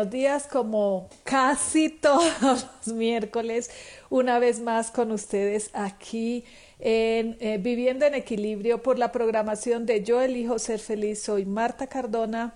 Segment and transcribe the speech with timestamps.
[0.00, 3.70] Buenos días, como casi todos los miércoles,
[4.08, 6.42] una vez más con ustedes aquí
[6.78, 11.20] en eh, Viviendo en Equilibrio por la programación de Yo elijo ser feliz.
[11.20, 12.54] Soy Marta Cardona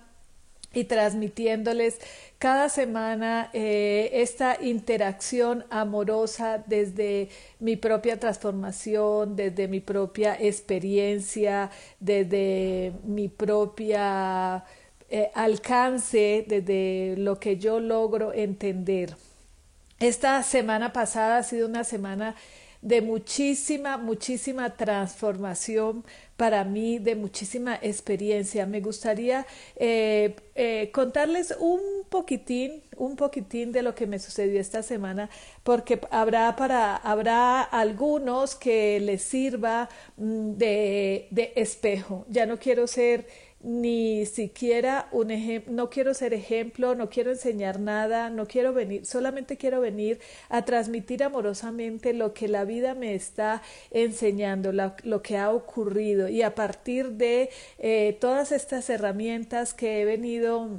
[0.73, 1.99] y transmitiéndoles
[2.39, 11.69] cada semana eh, esta interacción amorosa desde mi propia transformación, desde mi propia experiencia,
[11.99, 14.65] desde mi propia
[15.09, 19.15] eh, alcance desde lo que yo logro entender.
[19.99, 22.35] Esta semana pasada ha sido una semana
[22.85, 26.03] de muchísima, muchísima transformación
[26.37, 28.67] para mí, de muchísima experiencia.
[28.67, 34.83] Me gustaría eh, eh, contarles un poquitín, un poquitín de lo que me sucedió esta
[34.83, 35.31] semana,
[35.63, 42.25] porque habrá para, habrá algunos que les sirva mm, de, de espejo.
[42.29, 43.25] Ya no quiero ser
[43.65, 49.05] ni siquiera un ejemplo, no quiero ser ejemplo, no quiero enseñar nada, no quiero venir,
[49.07, 55.37] solamente quiero venir a transmitir amorosamente lo que la vida me está enseñando, lo, que
[55.37, 56.29] ha ocurrido.
[56.29, 60.69] Y a partir de eh, todas estas herramientas que he venido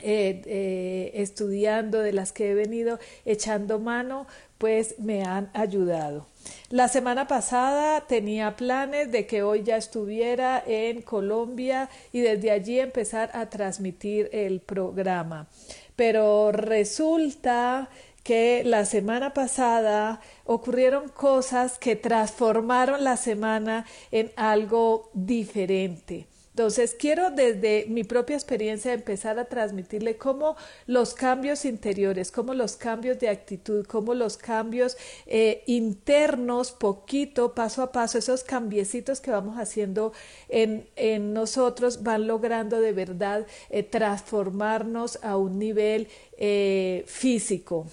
[0.00, 4.26] eh, eh, estudiando, de las que he venido echando mano,
[4.58, 6.26] pues me han ayudado.
[6.70, 12.80] La semana pasada tenía planes de que hoy ya estuviera en Colombia y desde allí
[12.80, 15.48] empezar a transmitir el programa.
[15.96, 17.88] Pero resulta
[18.24, 26.26] que la semana pasada ocurrieron cosas que transformaron la semana en algo diferente.
[26.54, 30.54] Entonces, quiero desde mi propia experiencia empezar a transmitirle cómo
[30.86, 37.82] los cambios interiores, cómo los cambios de actitud, cómo los cambios eh, internos, poquito, paso
[37.82, 40.12] a paso, esos cambiecitos que vamos haciendo
[40.48, 40.86] en,
[41.34, 46.06] nosotros van logrando de verdad eh, transformarnos a un nivel
[46.38, 47.88] eh, físico.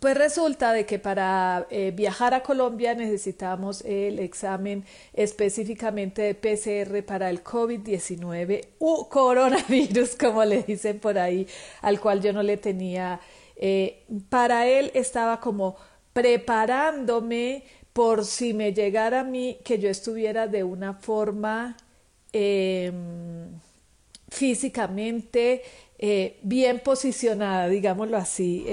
[0.00, 7.04] Pues resulta de que para eh, viajar a Colombia necesitamos el examen específicamente de PCR
[7.04, 11.46] para el COVID-19 o coronavirus, como le dicen por ahí,
[11.82, 13.20] al cual yo no le tenía.
[13.56, 15.76] Eh, para él estaba como
[16.14, 21.76] preparándome por si me llegara a mí que yo estuviera de una forma
[22.32, 23.50] em,
[24.30, 25.62] físicamente
[25.98, 28.64] eh, bien posicionada, digámoslo así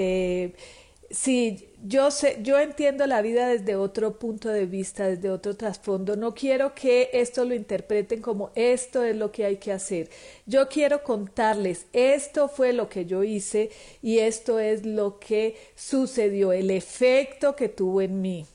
[1.10, 6.16] Sí, yo sé, yo entiendo la vida desde otro punto de vista, desde otro trasfondo.
[6.16, 10.10] No quiero que esto lo interpreten como esto es lo que hay que hacer.
[10.44, 13.70] Yo quiero contarles, esto fue lo que yo hice
[14.02, 18.46] y esto es lo que sucedió, el efecto que tuvo en mí.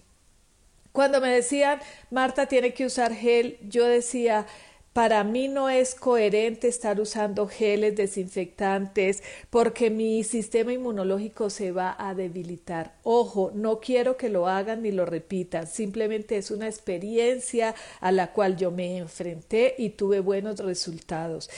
[0.91, 1.80] Cuando me decían,
[2.12, 4.46] Marta tiene que usar gel, yo decía,
[4.93, 11.95] para mí no es coherente estar usando geles desinfectantes porque mi sistema inmunológico se va
[11.97, 12.95] a debilitar.
[13.03, 18.31] Ojo, no quiero que lo hagan ni lo repitan, simplemente es una experiencia a la
[18.33, 21.49] cual yo me enfrenté y tuve buenos resultados.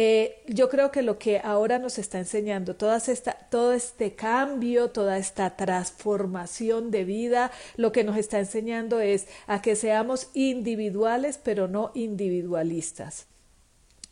[0.00, 4.90] Eh, yo creo que lo que ahora nos está enseñando, toda esta, todo este cambio,
[4.90, 11.40] toda esta transformación de vida, lo que nos está enseñando es a que seamos individuales,
[11.42, 13.26] pero no individualistas.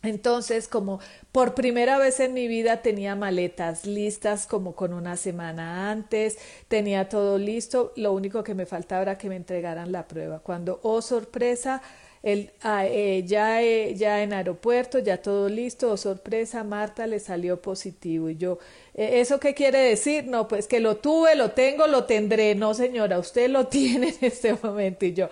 [0.03, 0.99] Entonces, como
[1.31, 7.09] por primera vez en mi vida tenía maletas listas como con una semana antes, tenía
[7.09, 10.41] todo listo, lo único que me faltaba era que me entregaran la prueba.
[10.41, 11.81] Cuando, oh sorpresa,
[12.27, 17.21] el, ah, eh, ya, eh, ya en aeropuerto, ya todo listo, oh, sorpresa, Marta le
[17.21, 18.29] salió positivo.
[18.29, 18.59] Y yo,
[18.95, 20.25] eh, ¿eso qué quiere decir?
[20.27, 22.57] No, pues que lo tuve, lo tengo, lo tendré.
[22.57, 25.07] No, señora, usted lo tiene en este momento.
[25.07, 25.29] Y yo,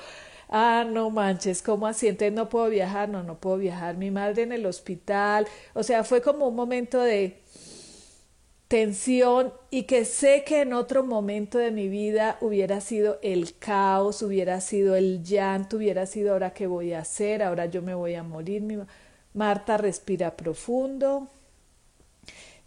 [0.48, 2.06] ah, no manches, ¿cómo así?
[2.06, 3.96] Entonces no puedo viajar, no, no puedo viajar.
[3.96, 5.48] Mi madre en el hospital.
[5.74, 7.43] O sea, fue como un momento de,
[8.68, 14.22] tensión y que sé que en otro momento de mi vida hubiera sido el caos,
[14.22, 18.14] hubiera sido el llanto, hubiera sido ahora qué voy a hacer, ahora yo me voy
[18.14, 18.86] a morir.
[19.34, 21.28] Marta respira profundo.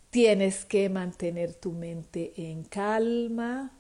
[0.09, 3.71] Tienes que mantener tu mente en calma.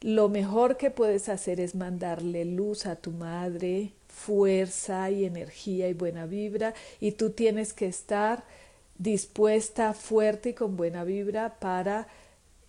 [0.00, 5.94] Lo mejor que puedes hacer es mandarle luz a tu madre, fuerza y energía y
[5.94, 8.44] buena vibra y tú tienes que estar
[9.00, 12.06] dispuesta, fuerte y con buena vibra para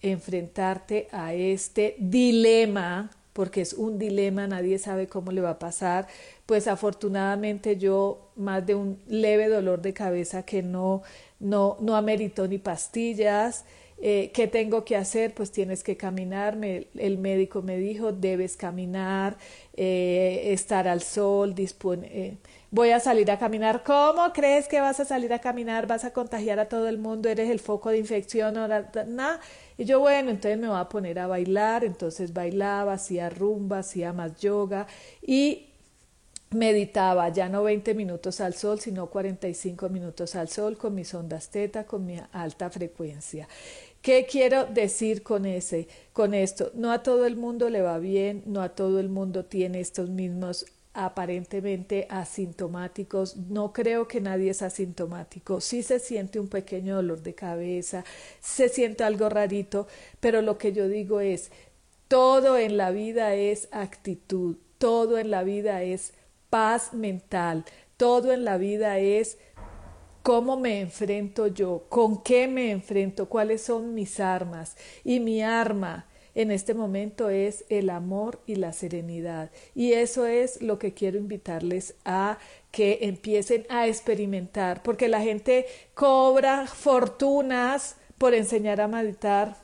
[0.02, 6.08] enfrentarte a este dilema, porque es un dilema, nadie sabe cómo le va a pasar.
[6.46, 11.04] Pues afortunadamente yo más de un leve dolor de cabeza que no,
[11.40, 13.66] no, no ameritó ni pastillas.
[14.02, 15.34] Eh, ¿Qué tengo que hacer?
[15.34, 16.58] Pues tienes que caminar.
[16.64, 19.38] el médico me dijo, debes caminar,
[19.76, 22.38] eh, estar al sol, dispone, eh,
[22.72, 23.84] voy a salir a caminar.
[23.84, 25.88] ¿Cómo crees que vas a salir a caminar?
[25.88, 27.30] ¿Vas a contagiar a todo el mundo?
[27.30, 28.56] ¿Eres el foco de infección?
[28.56, 29.40] Nada.
[29.78, 31.84] Y yo, bueno, entonces me voy a poner a bailar.
[31.84, 34.88] Entonces bailaba, hacía rumba, hacía más yoga
[35.22, 35.68] y
[36.52, 41.50] meditaba ya no 20 minutos al sol, sino 45 minutos al sol con mis ondas
[41.50, 43.48] teta, con mi alta frecuencia.
[44.02, 46.72] ¿Qué quiero decir con ese, con esto?
[46.74, 50.10] No a todo el mundo le va bien, no a todo el mundo tiene estos
[50.10, 53.38] mismos aparentemente asintomáticos.
[53.38, 55.62] No creo que nadie es asintomático.
[55.62, 58.04] Sí se siente un pequeño dolor de cabeza,
[58.40, 59.88] se siente algo rarito,
[60.20, 61.52] pero lo que yo digo es,
[62.08, 66.14] todo en la vida es actitud, todo en la vida es
[66.50, 67.64] paz mental,
[67.96, 69.38] todo en la vida es
[70.24, 74.76] cómo me enfrento yo, con qué me enfrento, cuáles son mis armas.
[75.04, 79.52] Y mi arma en este momento es el amor y la serenidad.
[79.76, 82.38] Y eso es lo que quiero invitarles a
[82.72, 89.58] que empiecen a experimentar, porque la gente cobra fortunas por enseñar a meditar.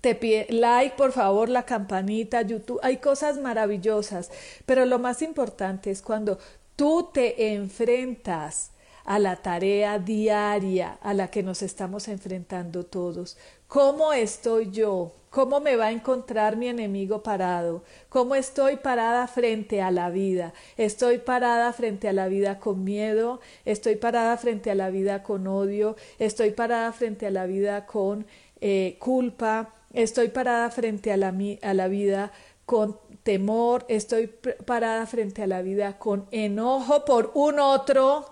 [0.00, 2.80] Te pide like, por favor, la campanita, YouTube.
[2.82, 4.30] Hay cosas maravillosas,
[4.66, 6.38] pero lo más importante es cuando
[6.76, 8.70] tú te enfrentas
[9.04, 13.36] a la tarea diaria a la que nos estamos enfrentando todos.
[13.68, 15.12] ¿Cómo estoy yo?
[15.34, 17.82] ¿Cómo me va a encontrar mi enemigo parado?
[18.08, 20.52] ¿Cómo estoy parada frente a la vida?
[20.76, 23.40] ¿Estoy parada frente a la vida con miedo?
[23.64, 25.96] ¿Estoy parada frente a la vida con odio?
[26.20, 28.26] ¿Estoy parada frente a la vida con
[28.60, 29.74] eh, culpa?
[29.92, 32.30] ¿Estoy parada frente a la, a la vida
[32.64, 33.86] con temor?
[33.88, 38.30] ¿Estoy parada frente a la vida con enojo por un otro?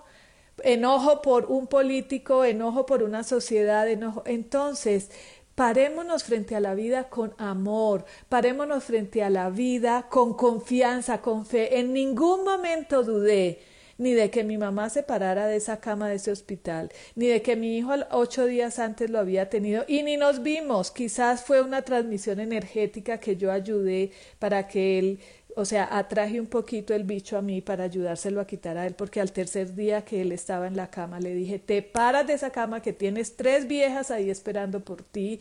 [0.63, 4.21] enojo por un político, enojo por una sociedad, enojo.
[4.25, 5.09] Entonces,
[5.55, 11.45] parémonos frente a la vida con amor, parémonos frente a la vida con confianza, con
[11.45, 11.79] fe.
[11.79, 13.59] En ningún momento dudé
[13.97, 17.41] ni de que mi mamá se parara de esa cama de ese hospital, ni de
[17.41, 20.91] que mi hijo ocho días antes lo había tenido y ni nos vimos.
[20.91, 25.19] Quizás fue una transmisión energética que yo ayudé para que él
[25.55, 28.95] o sea, atraje un poquito el bicho a mí para ayudárselo a quitar a él,
[28.95, 32.33] porque al tercer día que él estaba en la cama le dije, te paras de
[32.33, 35.39] esa cama que tienes tres viejas ahí esperando por ti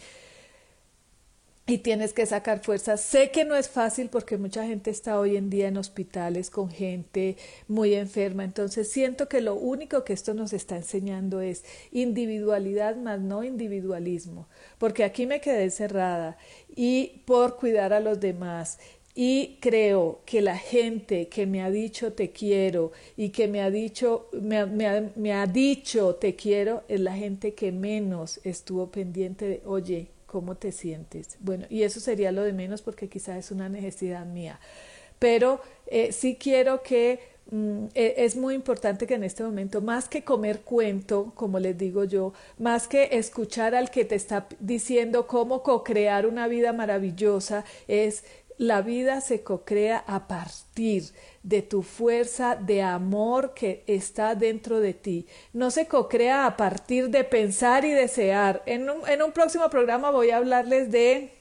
[1.66, 3.00] y tienes que sacar fuerzas.
[3.00, 6.70] Sé que no es fácil porque mucha gente está hoy en día en hospitales con
[6.70, 7.36] gente
[7.68, 13.20] muy enferma, entonces siento que lo único que esto nos está enseñando es individualidad más
[13.20, 14.48] no individualismo,
[14.78, 16.36] porque aquí me quedé cerrada
[16.74, 18.78] y por cuidar a los demás
[19.14, 23.70] y creo que la gente que me ha dicho te quiero y que me ha
[23.70, 29.62] dicho, me, me, ha, dicho te quiero es la gente que menos estuvo pendiente de,
[29.66, 31.36] oye, ¿cómo te sientes?
[31.40, 34.58] Bueno, y eso sería lo de menos porque quizás es una necesidad mía.
[35.18, 40.08] Pero eh, sí quiero que mm, e, es muy importante que en este momento, más
[40.08, 45.26] que comer cuento, como les digo yo, más que escuchar al que te está diciendo
[45.26, 48.24] cómo co-crear una vida maravillosa, es
[48.62, 51.02] la vida se cocrea a partir
[51.42, 55.26] de tu fuerza de amor que está dentro de ti.
[55.52, 58.62] No se cocrea a partir de pensar y desear.
[58.66, 61.32] En un, en un próximo programa voy a hablarles de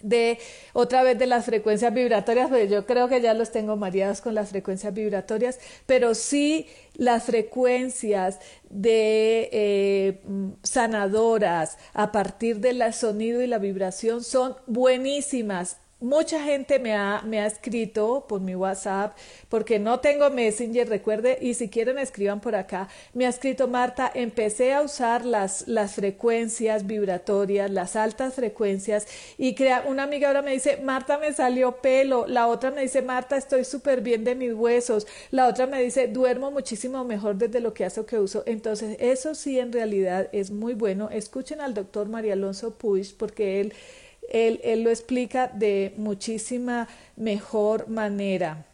[0.00, 0.38] de
[0.74, 4.32] otra vez de las frecuencias vibratorias, porque yo creo que ya los tengo mareados con
[4.32, 8.38] las frecuencias vibratorias, pero sí las frecuencias
[8.70, 10.20] de eh,
[10.62, 17.40] sanadoras a partir del sonido y la vibración son buenísimas Mucha gente me ha, me
[17.40, 19.16] ha escrito por mi WhatsApp,
[19.48, 22.88] porque no tengo Messenger, recuerde, y si quieren escriban por acá.
[23.14, 29.56] Me ha escrito Marta, empecé a usar las, las frecuencias vibratorias, las altas frecuencias, y
[29.56, 33.36] crea, una amiga ahora me dice, Marta, me salió pelo, la otra me dice, Marta,
[33.36, 37.74] estoy súper bien de mis huesos, la otra me dice, duermo muchísimo mejor desde lo
[37.74, 38.44] que hace que uso.
[38.46, 41.10] Entonces, eso sí en realidad es muy bueno.
[41.10, 43.74] Escuchen al doctor María Alonso Puig, porque él
[44.32, 48.64] él, lo explica de muchísima mejor manera.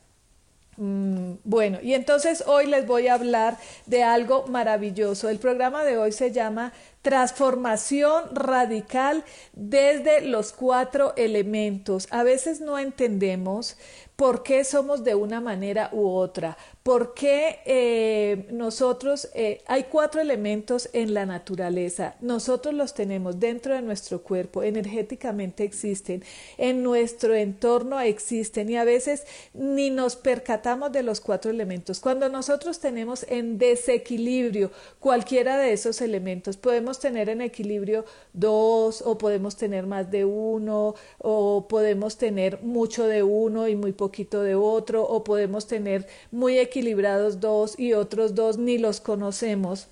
[0.76, 5.28] Mm, bueno, y entonces hoy les voy a hablar de algo maravilloso.
[5.28, 12.08] El programa de hoy se llama Transformación radical desde los cuatro elementos.
[12.10, 13.76] A veces no entendemos
[14.16, 20.20] por qué somos de una manera u otra, ¿Por qué eh, nosotros, eh, hay cuatro
[20.20, 26.22] elementos en la naturaleza, nosotros los tenemos dentro de nuestro cuerpo, energéticamente existen,
[26.58, 29.24] en nuestro entorno existen y a veces
[29.54, 32.00] ni nos percatamos de los cuatro elementos.
[32.00, 39.16] Cuando nosotros tenemos en desequilibrio cualquiera de esos elementos, podemos tener en equilibrio dos o
[39.16, 44.54] podemos tener más de uno o podemos tener mucho de uno y muy poquito de
[44.54, 49.86] otro o podemos tener muy equilibrado equilibrados dos y otros dos ni los conocemos.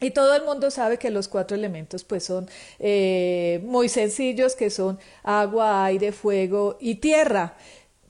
[0.00, 2.48] Y todo el mundo sabe que los cuatro elementos pues son
[2.78, 7.56] eh, muy sencillos, que son agua, aire, fuego y tierra.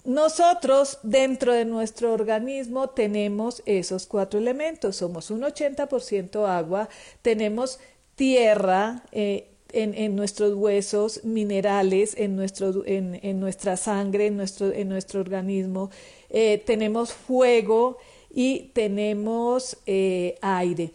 [0.04, 4.96] Nosotros dentro de nuestro organismo tenemos esos cuatro elementos.
[4.96, 6.88] Somos un 80% agua,
[7.22, 7.80] tenemos
[8.14, 14.88] tierra, eh, en, nuestros huesos, minerales en, nuestro, en, en, nuestra sangre, en nuestro, en
[14.88, 15.90] nuestro organismo,
[16.30, 17.98] eh, tenemos fuego
[18.30, 20.92] y tenemos eh, aire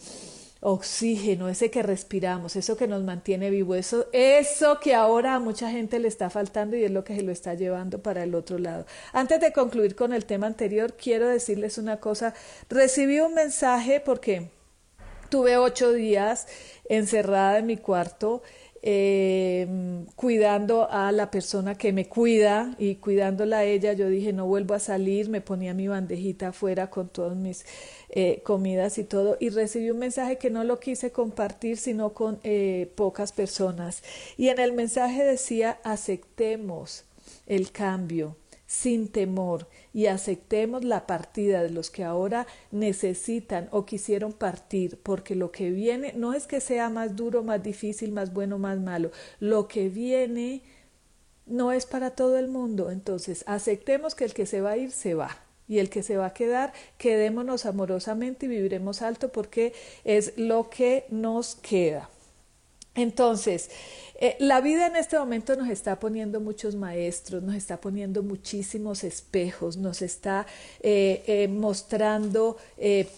[0.65, 5.69] oxígeno, ese que respiramos, eso que nos mantiene vivo, eso, eso que ahora a mucha
[5.69, 8.57] gente le está faltando y es lo que se lo está llevando para el otro
[8.57, 8.85] lado.
[9.11, 12.33] Antes de concluir con el tema anterior, quiero decirles una cosa.
[12.69, 14.51] Recibí un mensaje porque
[15.27, 16.47] tuve ocho días
[16.87, 18.41] encerrada en mi cuarto
[18.85, 19.65] eh,
[20.17, 24.73] cuidando a la persona que me cuida y cuidándola a ella, yo dije, no vuelvo
[24.73, 27.65] a salir, me ponía mi bandejita afuera con todas mis
[28.09, 32.41] eh, comidas y todo, y recibí un mensaje que no lo quise compartir, sino con
[32.43, 34.03] eh, pocas personas.
[34.35, 37.05] Y en el mensaje decía, aceptemos
[37.47, 38.35] el cambio
[38.67, 45.35] sin temor y aceptemos la partida de los que ahora necesitan o quisieron partir, porque
[45.35, 49.11] lo que viene no es que sea más duro, más difícil, más bueno, más malo,
[49.39, 50.63] lo que viene
[51.45, 54.91] no es para todo el mundo, entonces aceptemos que el que se va a ir
[54.91, 55.37] se va.
[55.65, 59.73] Y el que se va a quedar, quedémonos amorosamente y viviremos alto porque
[60.03, 62.09] es lo que nos queda.
[62.95, 63.69] Entonces,
[64.15, 69.03] eh, la vida en este momento nos está poniendo muchos maestros, nos está poniendo muchísimos
[69.03, 70.45] espejos, nos está
[70.81, 72.57] eh, eh, mostrando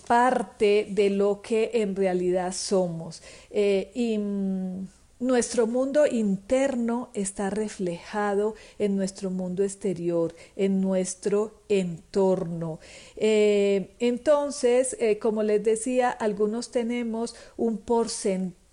[0.08, 3.22] parte de lo que en realidad somos.
[3.52, 4.88] y mm,
[5.20, 12.80] nuestro mundo interno está reflejado en nuestro mundo exterior, en nuestro entorno.
[13.16, 18.66] entonces, como les decía, algunos tenemos un porcentaje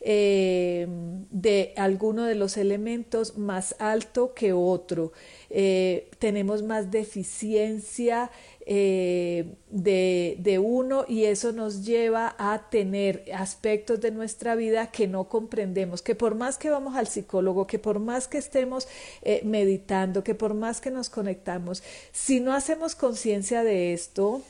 [0.00, 0.86] eh,
[1.30, 5.12] de alguno de los elementos más alto que otro.
[5.50, 8.30] Eh, tenemos más deficiencia
[8.66, 15.08] eh, de, de, uno y eso nos lleva a tener aspectos de nuestra vida que
[15.08, 18.86] no comprendemos, que por más que vamos al psicólogo, que por más que estemos
[19.42, 24.42] meditando, que por más que nos conectamos, si no hacemos conciencia de esto,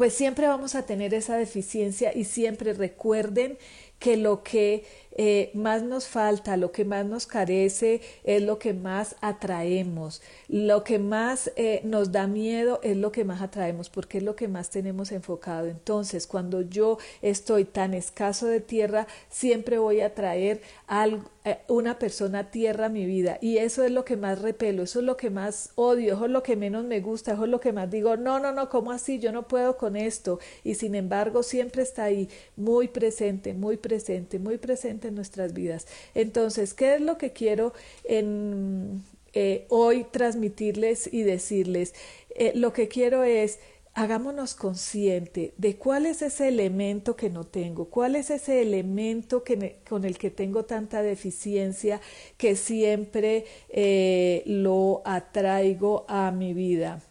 [0.00, 3.58] pues siempre vamos a tener esa deficiencia y siempre recuerden
[3.98, 8.74] que lo que eh, más nos falta, lo que más nos carece es lo que
[8.74, 14.18] más atraemos, lo que más eh, nos da miedo es lo que más atraemos porque
[14.18, 15.66] es lo que más tenemos enfocado.
[15.66, 21.98] Entonces, cuando yo estoy tan escaso de tierra, siempre voy a traer algo, eh, una
[21.98, 25.30] persona tierra mi vida y eso es lo que más repelo, eso es lo que
[25.30, 28.16] más odio, eso es lo que menos me gusta, eso es lo que más digo,
[28.16, 29.18] no, no, no, ¿cómo así?
[29.18, 34.38] Yo no puedo con esto y sin embargo siempre está ahí, muy presente, muy presente,
[34.38, 35.86] muy presente nuestras vidas.
[36.14, 37.72] Entonces, ¿qué es lo que quiero
[38.04, 39.02] en,
[39.32, 41.94] eh, hoy transmitirles y decirles?
[42.34, 43.58] Eh, lo que quiero es
[43.94, 49.78] hagámonos consciente de cuál es ese elemento que no tengo, cuál es ese elemento que
[49.88, 52.00] con el que tengo tanta deficiencia
[52.36, 57.02] que siempre eh, lo atraigo a mi vida.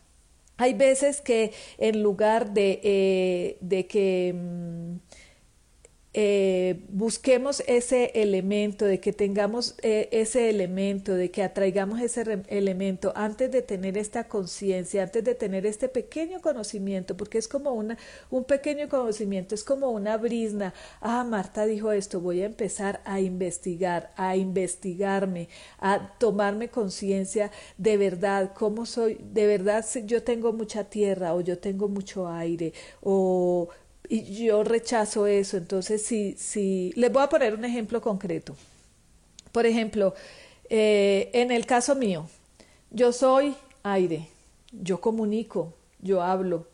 [0.57, 4.33] Hay veces que en lugar de, de que...
[4.35, 5.18] Mm,
[6.13, 13.13] eh, busquemos ese elemento, de que tengamos eh, ese elemento, de que atraigamos ese elemento
[13.15, 17.97] antes de tener esta conciencia, antes de tener este pequeño conocimiento, porque es como una,
[18.31, 20.73] un pequeño conocimiento, es como una brisna.
[20.99, 25.47] Ah, Marta dijo esto, voy a empezar a investigar, a investigarme,
[25.77, 31.59] a tomarme conciencia de verdad, cómo soy, de verdad yo tengo mucha tierra o yo
[31.59, 33.69] tengo mucho aire o
[34.09, 35.55] y yo rechazo eso.
[35.55, 38.55] Entonces, si, si, les voy a poner un ejemplo concreto.
[39.51, 40.15] Por ejemplo,
[40.69, 42.27] eh, en el caso mío,
[42.89, 44.27] yo soy aire,
[44.71, 46.67] yo comunico, yo hablo.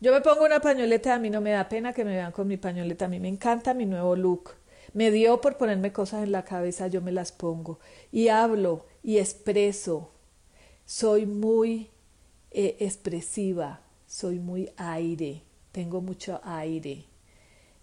[0.00, 2.46] Yo me pongo una pañoleta, a mí no me da pena que me vean con
[2.46, 4.50] mi pañoleta, a mí me encanta mi nuevo look.
[4.92, 7.80] Me dio por ponerme cosas en la cabeza, yo me las pongo.
[8.12, 10.10] Y hablo y expreso.
[10.84, 11.90] Soy muy
[12.52, 15.42] eh, expresiva, soy muy aire
[15.76, 17.04] tengo mucho aire.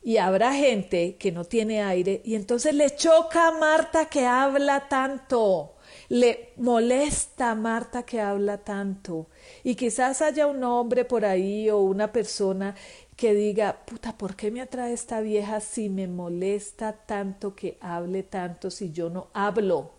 [0.01, 4.89] Y habrá gente que no tiene aire y entonces le choca a Marta que habla
[4.89, 5.75] tanto.
[6.09, 9.27] Le molesta a Marta que habla tanto.
[9.63, 12.73] Y quizás haya un hombre por ahí o una persona
[13.15, 18.23] que diga, puta, ¿por qué me atrae esta vieja si me molesta tanto que hable
[18.23, 19.91] tanto si yo no hablo?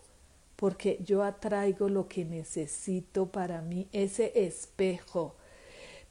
[0.57, 5.37] Porque yo atraigo lo que necesito para mí, ese espejo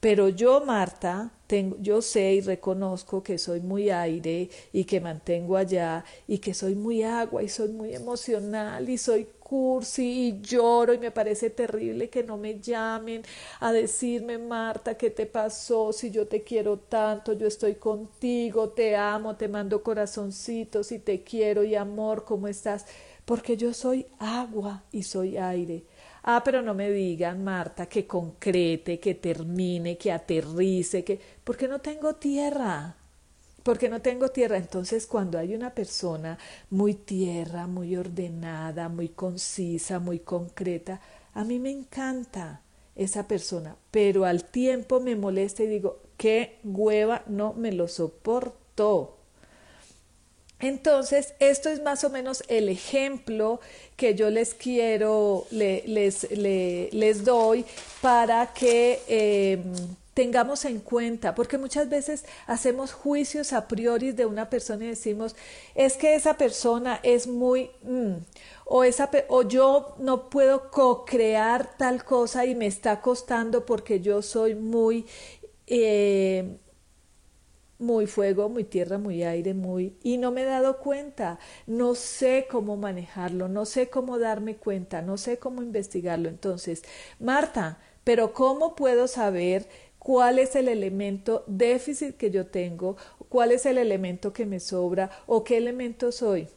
[0.03, 5.55] pero yo, Marta, tengo, yo sé y reconozco que soy muy aire y que mantengo
[5.55, 10.93] allá y que soy muy agua y soy muy emocional y soy cursi y lloro
[10.93, 13.23] y me parece terrible que no me llamen
[13.61, 15.93] a decirme, Marta, ¿qué te pasó?
[15.93, 21.23] Si yo te quiero tanto, yo estoy contigo, te amo, te mando corazoncitos y te
[21.23, 22.85] quiero y amor, ¿cómo estás?
[23.23, 25.85] Porque yo soy agua y soy aire
[26.23, 31.19] Ah, pero no me digan, Marta, que concrete, que termine, que aterrice, que...
[31.43, 32.95] porque no tengo tierra.
[33.63, 34.57] Porque no tengo tierra.
[34.57, 36.37] Entonces, cuando hay una persona
[36.69, 41.01] muy tierra, muy ordenada, muy concisa, muy concreta,
[41.33, 42.61] a mí me encanta
[42.95, 49.17] esa persona, pero al tiempo me molesta y digo, qué hueva, no me lo soporto.
[50.63, 53.59] Entonces, esto es más o menos el ejemplo
[53.97, 57.65] que yo les quiero, les, les, doy
[58.01, 59.61] para que em,
[60.13, 65.35] tengamos en cuenta, porque muchas veces hacemos juicios a priori de una persona y decimos,
[65.75, 68.13] es que esa persona es muy, mm",
[68.63, 74.21] o, esa, o yo no puedo co-crear tal cosa y me está costando porque yo
[74.21, 75.05] soy muy...
[75.67, 76.57] Eh,
[77.83, 79.97] muy fuego, muy tierra, muy aire, muy...
[80.03, 85.01] Y no me he dado cuenta, no sé cómo manejarlo, no sé cómo darme cuenta,
[85.01, 86.29] no sé cómo investigarlo.
[86.29, 86.83] Entonces,
[87.19, 89.67] Marta, pero ¿cómo puedo saber
[89.99, 92.97] cuál es el elemento déficit que yo tengo,
[93.29, 96.47] cuál es el elemento que me sobra o qué elemento soy?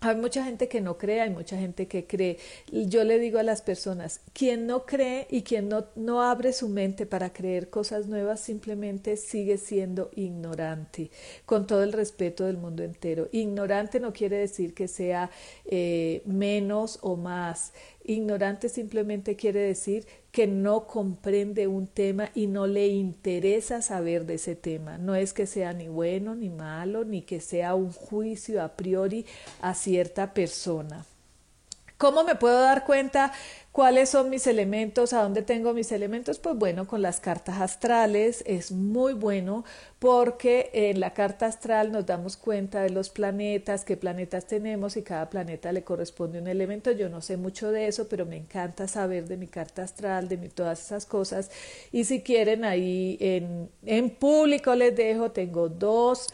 [0.00, 2.38] Hay mucha gente que no cree, hay mucha gente que cree.
[2.70, 6.68] Yo le digo a las personas, quien no cree y quien no, no abre su
[6.68, 11.10] mente para creer cosas nuevas simplemente sigue siendo ignorante,
[11.46, 13.28] con todo el respeto del mundo entero.
[13.32, 15.30] Ignorante no quiere decir que sea
[15.64, 17.72] eh, menos o más.
[18.08, 24.36] Ignorante simplemente quiere decir que no comprende un tema y no le interesa saber de
[24.36, 24.96] ese tema.
[24.96, 29.26] No es que sea ni bueno ni malo, ni que sea un juicio a priori
[29.60, 31.04] a cierta persona.
[31.98, 33.32] ¿Cómo me puedo dar cuenta
[33.78, 35.12] ¿Cuáles son mis elementos?
[35.12, 36.40] ¿A dónde tengo mis elementos?
[36.40, 39.64] Pues bueno, con las cartas astrales es muy bueno
[40.00, 45.02] porque en la carta astral nos damos cuenta de los planetas, qué planetas tenemos y
[45.02, 46.90] cada planeta le corresponde un elemento.
[46.90, 50.38] Yo no sé mucho de eso, pero me encanta saber de mi carta astral, de
[50.38, 51.48] mi, todas esas cosas.
[51.92, 56.26] Y si quieren, ahí en, en público les dejo, tengo dos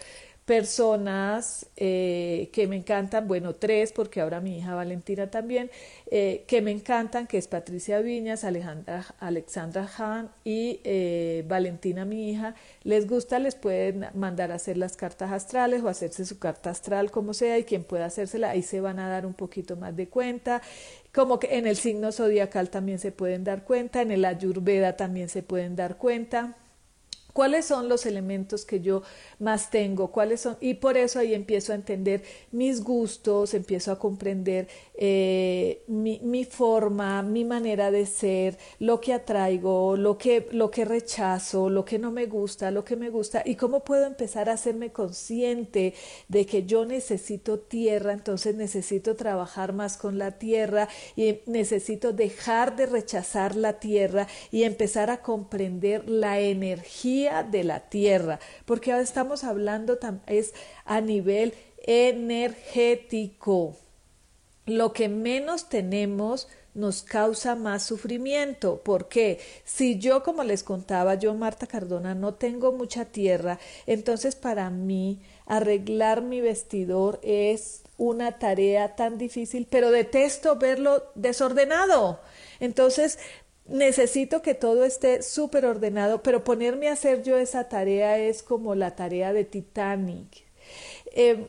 [0.45, 5.71] personas eh, que me encantan, bueno, tres, porque ahora mi hija Valentina también,
[6.11, 12.31] eh, que me encantan, que es Patricia Viñas, Alejandra, Alexandra Han y eh, Valentina, mi
[12.31, 12.55] hija.
[12.83, 17.11] Les gusta, les pueden mandar a hacer las cartas astrales o hacerse su carta astral,
[17.11, 20.09] como sea, y quien pueda hacérsela, ahí se van a dar un poquito más de
[20.09, 20.61] cuenta.
[21.15, 25.31] Como que en el signo zodiacal también se pueden dar cuenta, en el ayurveda también
[25.31, 26.57] se pueden dar cuenta
[27.35, 29.03] cuáles son los elementos que yo
[29.41, 33.99] más tengo, cuáles son, y por eso ahí empiezo a entender mis gustos, empiezo a
[33.99, 40.71] comprender eh, mi, mi, forma, mi manera de ser, lo que atraigo, lo que, lo
[40.71, 44.49] que rechazo, lo que no me gusta, lo que me gusta, y cómo puedo empezar
[44.49, 45.93] a hacerme consciente
[46.29, 52.77] de que yo necesito tierra, entonces necesito trabajar más con la tierra y necesito dejar
[52.77, 59.03] de rechazar la tierra y empezar a comprender la energía de la tierra, porque ahora
[59.03, 61.55] estamos hablando es a nivel
[61.87, 63.77] energético.
[64.67, 68.83] Lo que menos tenemos nos causa más sufrimiento.
[68.85, 74.71] porque Si yo, como les contaba, yo, Marta Cardona, no tengo mucha tierra, entonces para
[74.71, 82.21] mí arreglar mi vestidor es una tarea tan difícil, pero detesto verlo desordenado.
[82.61, 83.19] Entonces,
[83.67, 88.75] necesito que todo esté súper ordenado, pero ponerme a hacer yo esa tarea es como
[88.75, 90.45] la tarea de Titanic.
[91.15, 91.47] Eh,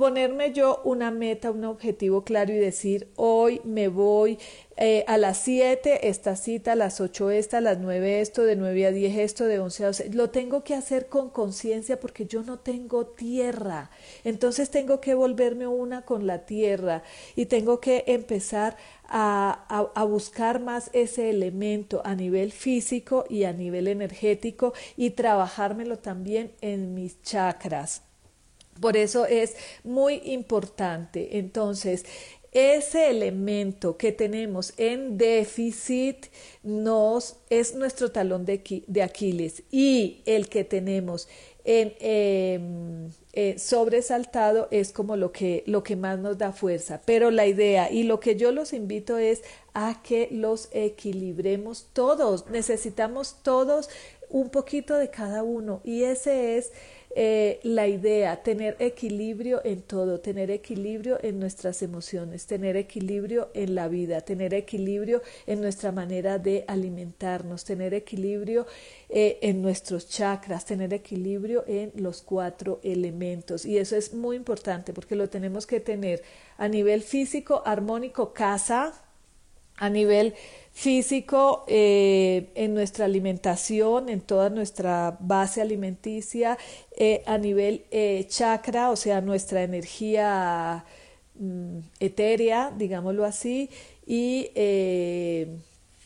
[0.00, 4.38] ponerme yo una meta, un objetivo claro y decir, hoy me voy
[4.78, 8.56] eh, a las 7 esta cita, a las 8 esta, a las 9 esto, de
[8.56, 10.10] 9 a 10 esto, de 11 a 12.
[10.14, 13.90] Lo tengo que hacer con conciencia porque yo no tengo tierra.
[14.24, 17.02] Entonces tengo que volverme una con la tierra
[17.36, 23.44] y tengo que empezar a, a, a, buscar más ese elemento a nivel físico y
[23.44, 28.09] a nivel energético y trabajármelo también en mis chakras.
[28.80, 31.38] Por eso es muy importante.
[31.38, 32.04] Entonces,
[32.52, 36.26] ese elemento que tenemos en déficit
[36.64, 41.28] nos es nuestro talón de, Aquiles y el que tenemos
[41.64, 47.00] en em, eh, sobresaltado es como lo que, lo que más nos da fuerza.
[47.04, 52.46] Pero la idea y lo que yo los invito es a que los equilibremos todos.
[52.50, 53.88] Necesitamos todos
[54.28, 56.72] un poquito de cada uno y ese es
[57.16, 63.74] eh, la idea, tener equilibrio en todo, tener equilibrio en nuestras emociones, tener equilibrio en
[63.74, 68.66] la vida, tener equilibrio en nuestra manera de alimentarnos, tener equilibrio
[69.08, 73.66] eh, en nuestros chakras, tener equilibrio en los cuatro elementos.
[73.66, 76.22] Y eso es muy importante porque lo tenemos que tener
[76.58, 79.09] a nivel físico, armónico, casa,
[79.80, 80.34] a nivel
[80.72, 86.58] físico, eh, en nuestra alimentación, en toda nuestra base alimenticia,
[86.96, 90.84] eh, a nivel eh, chakra, o sea, nuestra energía
[91.34, 93.70] mm, etérea, digámoslo así,
[94.06, 94.50] y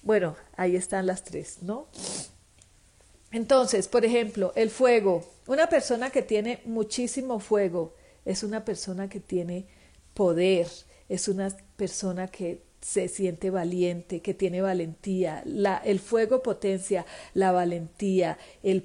[0.02, 1.88] bueno, ahí están las tres, ¿no?
[3.32, 5.24] Entonces, por ejemplo, el fuego.
[5.46, 9.66] Una persona que tiene muchísimo fuego es una persona que tiene
[10.12, 10.68] poder,
[11.08, 15.42] es una persona que se siente valiente, que tiene valentía.
[15.46, 18.84] La, el fuego potencia la valentía, el,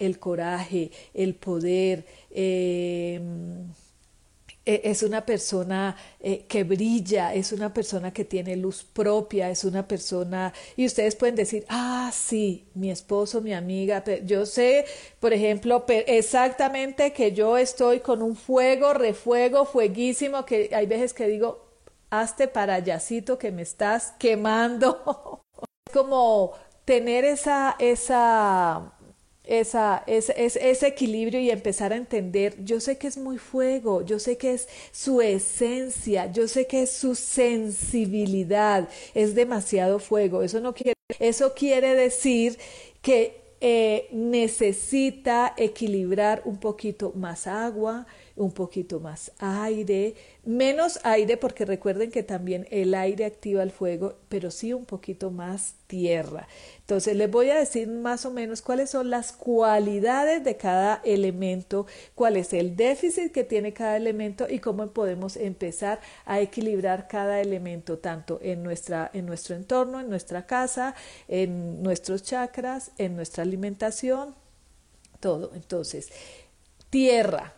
[0.00, 2.04] el coraje, el poder.
[2.30, 3.68] Em,
[4.64, 9.62] e, es una persona eh, que brilla, es una persona que tiene luz propia, es
[9.64, 14.86] una persona, y ustedes pueden decir, ah, sí, mi esposo, mi amiga, yo sé,
[15.20, 21.28] por ejemplo, exactamente que yo estoy con un fuego, refuego, fueguísimo, que hay veces que
[21.28, 21.65] digo,
[22.10, 25.42] hazte parayacito que me estás quemando.
[25.86, 26.52] es como
[26.84, 28.92] tener esa, esa,
[29.44, 34.18] esa, ese, ese, equilibrio y empezar a entender, yo sé que es muy fuego, yo
[34.18, 40.42] sé que es su esencia, yo sé que es su sensibilidad, es demasiado fuego.
[40.42, 42.58] Eso no quiere, eso quiere decir
[43.02, 51.64] que eh, necesita equilibrar un poquito más agua, un poquito más aire, menos aire porque
[51.64, 56.46] recuerden que también el aire activa el fuego, pero sí un poquito más tierra.
[56.80, 61.86] Entonces les voy a decir más o menos cuáles son las cualidades de cada elemento,
[62.14, 67.40] cuál es el déficit que tiene cada elemento y cómo podemos empezar a equilibrar cada
[67.40, 70.94] elemento tanto en nuestra en nuestro entorno, en nuestra casa,
[71.26, 74.34] en nuestros chakras, en nuestra alimentación,
[75.20, 75.52] todo.
[75.54, 76.10] Entonces,
[76.90, 77.55] tierra,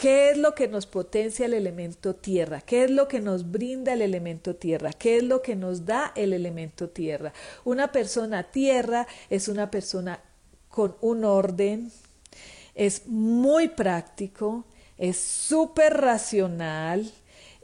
[0.00, 2.62] ¿Qué es lo que nos potencia el elemento tierra?
[2.62, 4.94] ¿Qué es lo que nos brinda el elemento tierra?
[4.94, 7.34] ¿Qué es lo que nos da el elemento tierra?
[7.64, 10.22] Una persona tierra es una persona
[10.70, 11.92] con un orden,
[12.74, 14.64] es muy práctico,
[14.96, 17.12] es súper racional,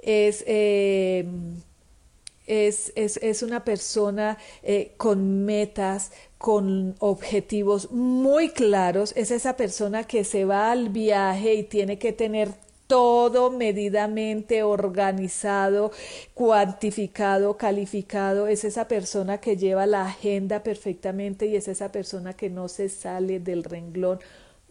[0.02, 1.26] es, eh,
[2.46, 10.04] es, es, es, una persona eh, con metas, con objetivos muy claros, es esa persona
[10.04, 12.50] que se va al viaje y tiene que tener
[12.86, 15.90] todo medidamente organizado,
[16.34, 22.48] cuantificado, calificado, es esa persona que lleva la agenda perfectamente y es esa persona que
[22.48, 24.20] no se sale del renglón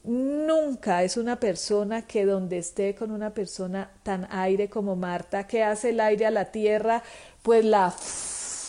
[0.06, 5.64] nunca es una persona que donde esté con una persona tan aire como Marta, que
[5.64, 7.04] hace el aire a la tierra,
[7.42, 7.94] pues la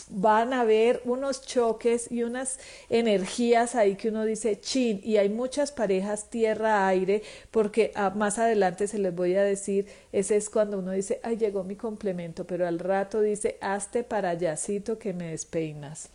[0.09, 5.29] van a haber unos choques y unas energías ahí que uno dice chin y hay
[5.29, 10.79] muchas parejas tierra-aire porque ah, más adelante se les voy a decir ese es cuando
[10.79, 15.31] uno dice ay llegó mi complemento pero al rato dice hazte para allácito que me
[15.31, 16.09] despeinas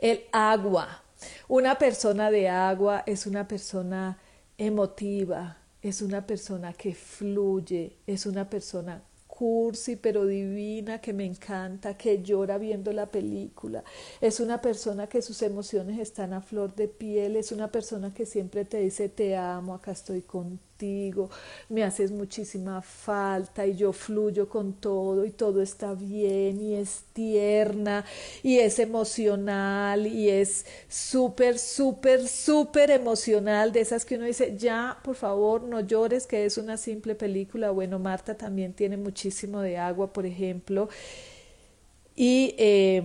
[0.00, 1.03] el agua
[1.48, 4.18] Una persona de agua es una persona
[4.58, 11.96] emotiva, es una persona que fluye, es una persona cursi pero divina, que me encanta,
[11.96, 13.82] que llora viendo la película.
[14.20, 18.26] Es una persona que sus emociones están a flor de piel, es una persona que
[18.26, 20.73] siempre te dice te amo, acá estoy contigo
[21.68, 27.04] me haces muchísima falta y yo fluyo con todo y todo está bien y es
[27.12, 28.04] tierna
[28.42, 34.98] y es emocional y es súper, súper, súper emocional de esas que uno dice, ya,
[35.02, 37.70] por favor, no llores, que es una simple película.
[37.70, 40.88] Bueno, Marta también tiene muchísimo de agua, por ejemplo.
[42.16, 42.54] Y...
[42.58, 43.02] Eh,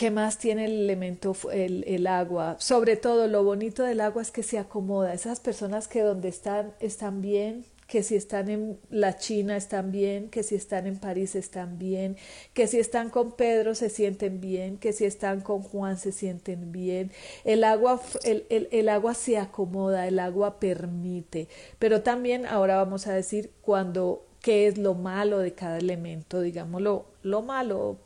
[0.00, 2.56] ¿Qué más tiene el elemento, el, agua?
[2.58, 5.12] Sobre todo, lo bonito del agua es que se acomoda.
[5.12, 10.30] Esas personas que donde están están bien, que si están en la China están bien,
[10.30, 12.16] que si están en París están bien,
[12.54, 16.72] que si están con Pedro se sienten bien, que si están con Juan se sienten
[16.72, 17.12] bien.
[17.44, 21.46] El agua, el, el, el agua se acomoda, el agua permite.
[21.78, 27.04] Pero también ahora vamos a decir cuando qué es lo malo de cada elemento, digámoslo,
[27.22, 27.98] lo malo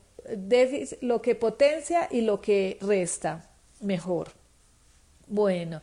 [1.01, 4.31] lo que potencia y lo que resta mejor.
[5.27, 5.81] Bueno,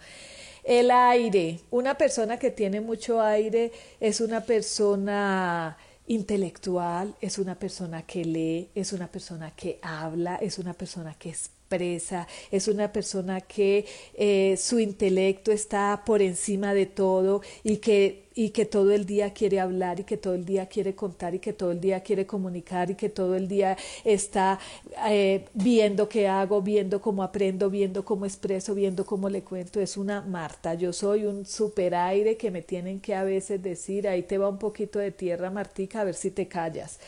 [0.64, 1.60] el aire.
[1.72, 5.78] Una persona que tiene mucho aire es una persona
[6.08, 11.30] intelectual, es una persona que lee, es una persona que habla, es una persona que
[11.30, 18.28] expresa, es una persona que eh, su intelecto está por encima de todo y que
[18.34, 21.40] y que todo el día quiere hablar y que todo el día quiere contar y
[21.40, 24.60] que todo el día quiere comunicar y que todo el día está
[25.08, 29.80] eh, viendo qué hago, viendo cómo aprendo, viendo cómo expreso, viendo cómo le cuento.
[29.82, 30.74] Es una Marta.
[30.76, 34.48] Yo soy un super aire que me tienen que a veces decir, ahí te va
[34.50, 37.00] un poquito de tierra, Martica, a ver si te callas.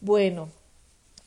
[0.00, 0.48] Bueno,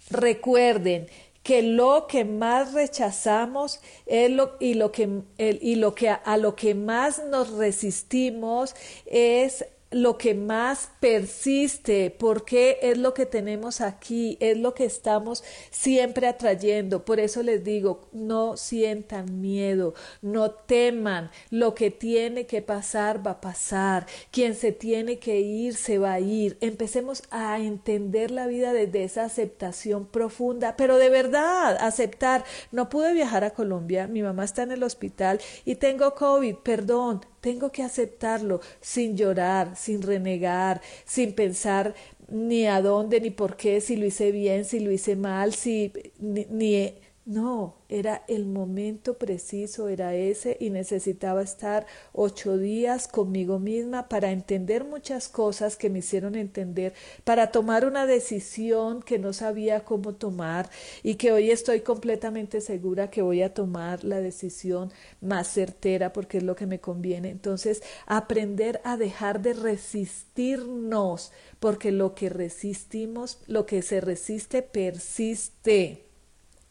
[0.10, 1.08] recuerden
[1.44, 6.56] que lo que más rechazamos es lo, y, lo que, y lo que a lo
[6.56, 8.76] que más nos resistimos
[9.06, 15.44] es lo que más persiste, porque es lo que tenemos aquí, es lo que estamos
[15.72, 17.06] siempre atrayendo.
[17.06, 23.32] Por eso les digo, no sientan miedo, no teman, lo que tiene que pasar va
[23.32, 26.58] a pasar, quien se tiene que ir se va a ir.
[26.62, 32.44] Empecemos a entender la vida desde esa aceptación profunda, pero de verdad, aceptar.
[32.72, 37.22] No pude viajar a Colombia, mi mamá está en el hospital y tengo COVID, perdón,
[37.44, 41.94] tengo que aceptarlo sin llorar, sin renegar, sin pensar
[42.30, 45.92] ni a dónde, ni por qué, si lo hice bien, si lo hice mal, si
[46.20, 46.94] ni, ni
[47.26, 54.32] no, era el momento preciso, era ese y necesitaba estar ocho días conmigo misma para
[54.32, 60.16] entender muchas cosas que me hicieron entender, para tomar una decisión que no sabía cómo
[60.16, 60.70] tomar
[61.02, 66.40] y que hoy estoy completamente segura que voy a tomar la decisión más certera porque
[66.40, 67.30] es lo que me conviene.
[67.30, 71.32] Entonces, aprender a dejar de resistirnos
[71.62, 76.13] porque lo que resistimos, lo que se resiste persiste.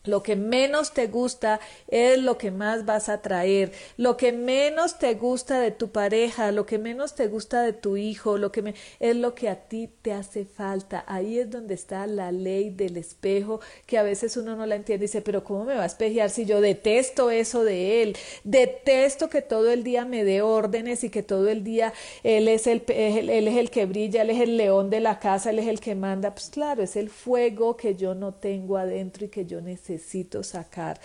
[0.05, 3.71] Lo que menos te gusta es lo que más vas a traer.
[3.97, 7.97] Lo que menos te gusta de tu pareja, lo que menos te gusta de tu
[7.97, 11.05] hijo, lo que es lo que a ti te hace falta.
[11.07, 15.05] Ahí es donde está la ley del espejo, que a veces uno no la entiende
[15.05, 18.17] y dice, pero ¿cómo me va a espejear si yo detesto eso de él?
[18.43, 21.93] Detesto que todo el día me dé órdenes y que todo el día
[22.25, 25.51] él es el, él es el que brilla, él es el león de la casa,
[25.51, 26.35] él es el que manda.
[26.35, 30.42] Pues claro, es el fuego que yo no tengo adentro y que yo necesito necesito
[30.42, 31.00] sacar.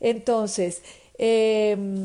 [0.00, 0.82] Entonces,
[1.18, 2.04] em,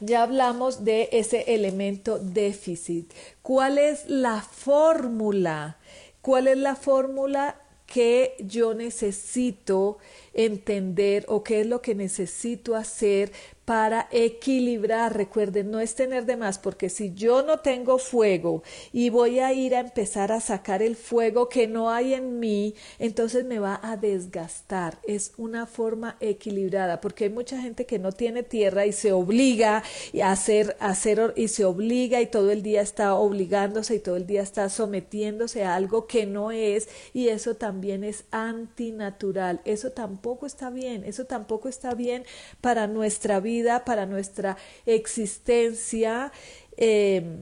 [0.00, 3.12] ya hablamos de ese elemento déficit.
[3.42, 5.78] ¿Cuál es la fórmula?
[6.22, 9.98] ¿Cuál es la fórmula que yo necesito
[10.34, 13.32] entender o qué es lo que necesito hacer
[13.68, 15.14] para equilibrar.
[15.14, 18.62] Recuerden, no es tener de más, porque si yo no tengo fuego
[18.94, 22.74] y voy a ir a empezar a sacar el fuego que no hay en mí,
[22.98, 24.98] entonces me va a desgastar.
[25.06, 29.82] Es una forma equilibrada, porque hay mucha gente que no tiene tierra y se obliga
[30.22, 34.26] a hacer, hacer y se obliga y todo el día está obligándose y todo el
[34.26, 39.60] día está sometiéndose a algo que no es y eso también es antinatural.
[39.66, 42.24] Eso tampoco está bien, eso tampoco está bien
[42.62, 46.32] para nuestra vida para nuestra existencia.
[46.76, 47.40] Eh,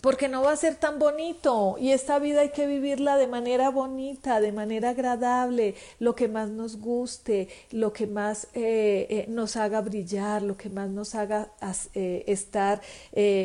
[0.00, 3.68] porque no va a ser tan bonito y esta vida hay que vivirla de manera
[3.70, 9.56] bonita, de manera agradable, lo que más nos guste, lo que más eh, eh, nos
[9.56, 11.50] haga brillar, lo que más nos haga
[11.92, 12.80] estar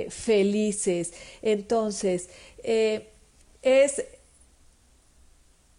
[0.10, 1.14] felices.
[1.42, 2.30] Entonces,
[3.64, 4.04] es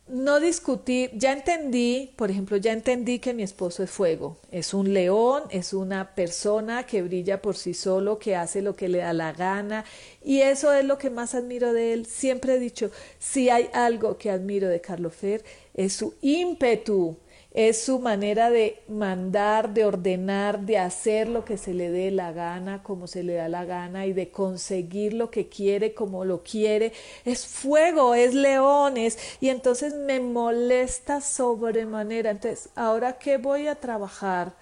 [0.06, 4.92] no discutir, ya entendí, por ejemplo, ya entendí que mi esposo es fuego, es un
[4.92, 9.14] león, es una persona que brilla por sí solo, que hace lo que le da
[9.14, 9.84] la gana
[10.22, 12.06] y eso es lo que más admiro de él.
[12.06, 17.16] Siempre he dicho, si hay algo que admiro de Carlos Fer es su ímpetu,
[17.54, 22.32] es su manera de mandar, de ordenar, de hacer lo que se le dé la
[22.32, 26.42] gana, como se le da la gana y de conseguir lo que quiere, como lo
[26.42, 26.92] quiere.
[27.24, 32.32] Es fuego, es leones y entonces me molesta sobremanera.
[32.32, 34.56] Entonces, ahora que voy a trabajar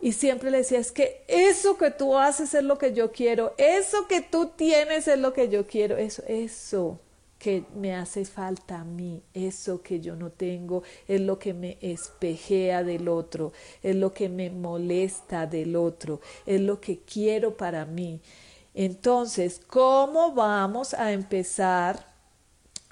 [0.00, 3.52] y siempre le decía, es que eso que tú haces es lo que yo quiero,
[3.58, 6.98] eso que tú tienes es lo que yo quiero, eso, eso
[7.42, 11.76] que me hace falta a mí, eso que yo no tengo, es lo que me
[11.80, 13.52] espejea del otro,
[13.82, 18.20] es lo que me molesta del otro, es lo que quiero para mí.
[18.74, 22.06] Entonces, ¿cómo vamos a empezar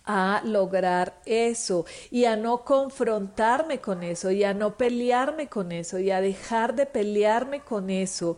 [0.05, 6.01] a lograr eso y a no confrontarme con eso y a no pelearme con eso
[6.01, 8.37] y a dejar de pelearme con eso?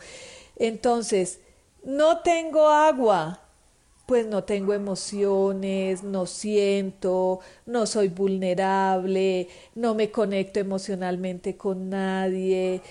[0.56, 1.40] Entonces,
[1.82, 3.40] no tengo agua,
[4.06, 12.82] pues no tengo emociones, no siento, no soy vulnerable, no me conecto emocionalmente con nadie,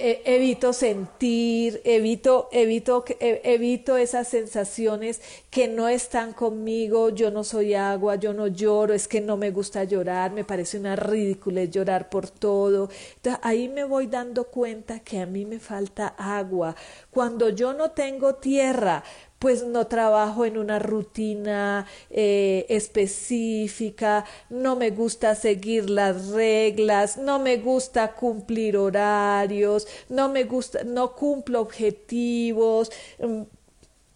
[0.00, 7.42] e, evito sentir, evito, evito, e, evito esas sensaciones que no están conmigo, yo no
[7.42, 11.64] soy agua, yo no lloro, es que no me gusta llorar, me parece una ridícula
[11.64, 12.90] llorar por todo.
[13.16, 16.76] Entonces ahí me voy dando cuenta que a mí me falta agua.
[17.10, 19.02] Cuando yo no tengo tierra,
[19.38, 27.38] pues no trabajo en una rutina eh, específica, no me gusta seguir las reglas, no
[27.38, 33.42] me gusta cumplir horarios, no me gusta, no cumplo objetivos, mm,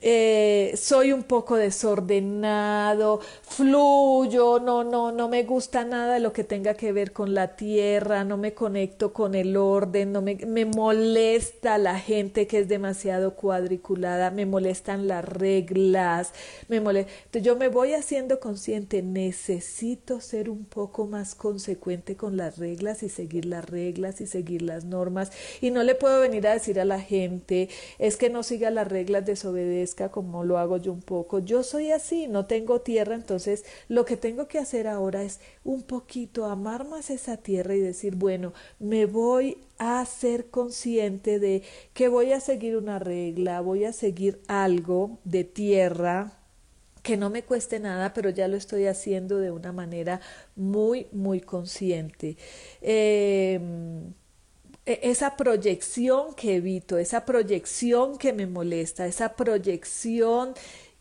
[0.04, 6.42] eh, soy un poco desordenado, fluyo, no, no, no me gusta nada de lo que
[6.42, 10.64] tenga que ver con la tierra, no me conecto con el orden, no me, me
[10.64, 16.32] molesta la gente que es demasiado cuadriculada, me molestan las reglas,
[16.68, 17.38] me molesta.
[17.38, 23.08] Yo me voy haciendo consciente, necesito ser un poco más consecuente con las reglas y
[23.08, 26.84] seguir las reglas y seguir las normas y no le puedo venir a decir a
[26.84, 27.68] la gente,
[28.00, 31.38] es que no siga las reglas, desobedece como lo hago yo un poco.
[31.38, 35.82] Yo soy así, no tengo tierra, entonces lo que tengo que hacer ahora es un
[35.82, 41.62] poquito amar más esa tierra y decir, bueno, me voy a ser consciente de
[41.94, 46.38] que voy a seguir una regla, voy a seguir algo de tierra
[47.02, 50.20] que no me cueste nada, pero ya lo estoy haciendo de una manera
[50.56, 52.36] muy, muy consciente.
[52.80, 54.21] Eh, e-,
[54.86, 60.54] esa proyección que evito, esa proyección que me molesta, esa proyección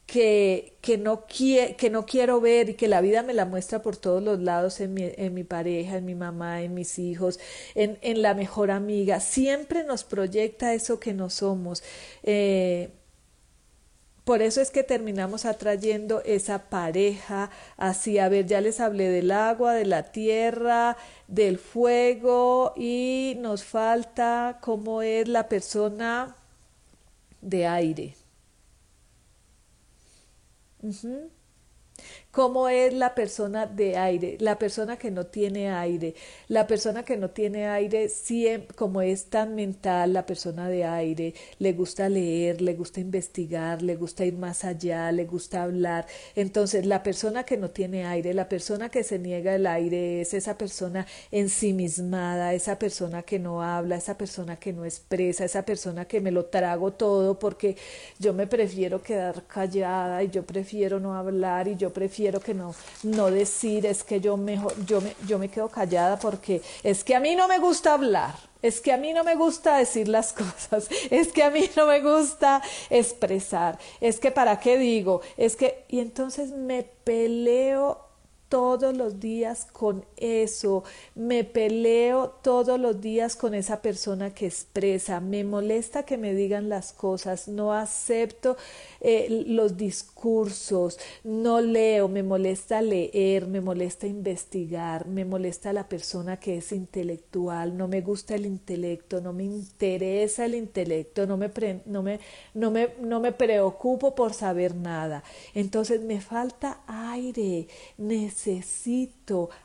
[0.05, 3.95] que, que, no que no quiero ver y que la vida me la muestra por
[3.97, 7.39] todos los lados en mi, en mi pareja, en mi mamá, en mis hijos,
[7.75, 9.19] en, en, la mejor amiga.
[9.21, 11.81] Siempre nos proyecta eso que no somos.
[12.23, 12.89] Eh,
[14.31, 18.17] por eso es que terminamos atrayendo esa pareja así.
[18.17, 20.95] A ver, ya les hablé del agua, de la tierra,
[21.27, 26.33] del fuego y nos falta cómo es la persona
[27.41, 28.15] de aire.
[32.31, 34.37] ¿Cómo es la persona de aire?
[34.39, 36.15] La persona que no tiene aire.
[36.47, 41.33] La persona que no tiene aire, siempre, como es tan mental, la persona de aire,
[41.59, 46.07] le gusta leer, le gusta investigar, le gusta ir más allá, le gusta hablar.
[46.33, 50.33] Entonces, la persona que no tiene aire, la persona que se niega el aire es
[50.33, 56.05] esa persona ensimismada, esa persona que no habla, esa persona que no expresa, esa persona
[56.05, 57.75] que me lo trago todo porque
[58.19, 62.53] yo me prefiero quedar callada y yo prefiero no hablar y yo prefiero quiero que
[62.53, 67.03] no, no decir, es que yo, mejor, yo, me, yo me quedo callada porque es
[67.03, 68.35] que a mí no me gusta hablar.
[68.61, 71.87] Es que a mí no me gusta decir las cosas, es que a mí no
[71.87, 78.11] me gusta expresar, es que para qué digo, es que, y entonces me peleo
[78.51, 80.83] todos los días con eso,
[81.15, 86.67] me peleo todos los días con esa persona que expresa, me molesta que me digan
[86.67, 88.57] las cosas, no acepto
[89.01, 96.37] eh, los discursos, no leo, me molesta leer, me molesta investigar, me molesta la persona
[96.37, 101.51] que es intelectual, no me gusta el intelecto, no me interesa el intelecto, no me,
[101.85, 102.19] no me,
[102.53, 105.23] no me, no me preocupo por saber nada.
[105.53, 109.20] Entonces me falta aire, necesito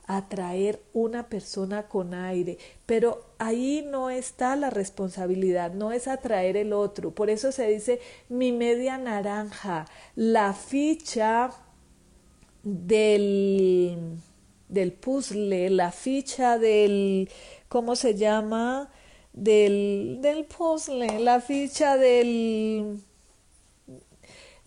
[0.07, 6.73] atraer una persona con aire, pero ahí no está la responsabilidad, no es atraer el
[6.73, 7.15] otro.
[7.15, 11.51] Por eso se dice mi media naranja, la ficha
[12.63, 14.19] del
[14.69, 17.31] del puzzle, la ficha del,
[17.69, 18.91] ¿cómo se llama?
[19.33, 23.01] Del, del puzzle, la ficha del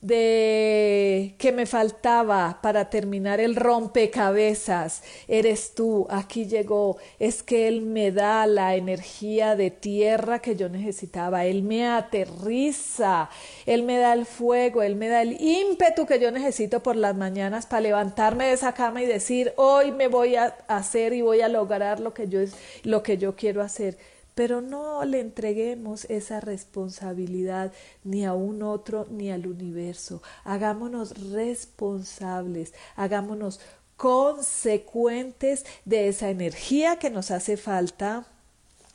[0.02, 5.04] de que me faltaba para terminar el rompecabezas.
[5.28, 6.98] Eres tú, aquí llegó.
[7.20, 11.46] Es que Él me da la energía de tierra que yo necesitaba.
[11.46, 13.30] Él me aterriza.
[13.66, 14.82] Él me da el fuego.
[14.82, 18.74] Él me da el ímpetu que yo necesito por las mañanas para levantarme de esa
[18.74, 22.40] cama y decir, hoy me voy a hacer y voy a lograr lo que yo,
[22.84, 23.98] lo que yo quiero hacer
[24.40, 27.74] pero no le entreguemos esa responsabilidad
[28.06, 30.24] ni a un otro ni al universo.
[30.46, 33.60] Hagámonos responsables, hagámonos
[33.98, 38.28] consecuentes de esa energía que nos hace falta,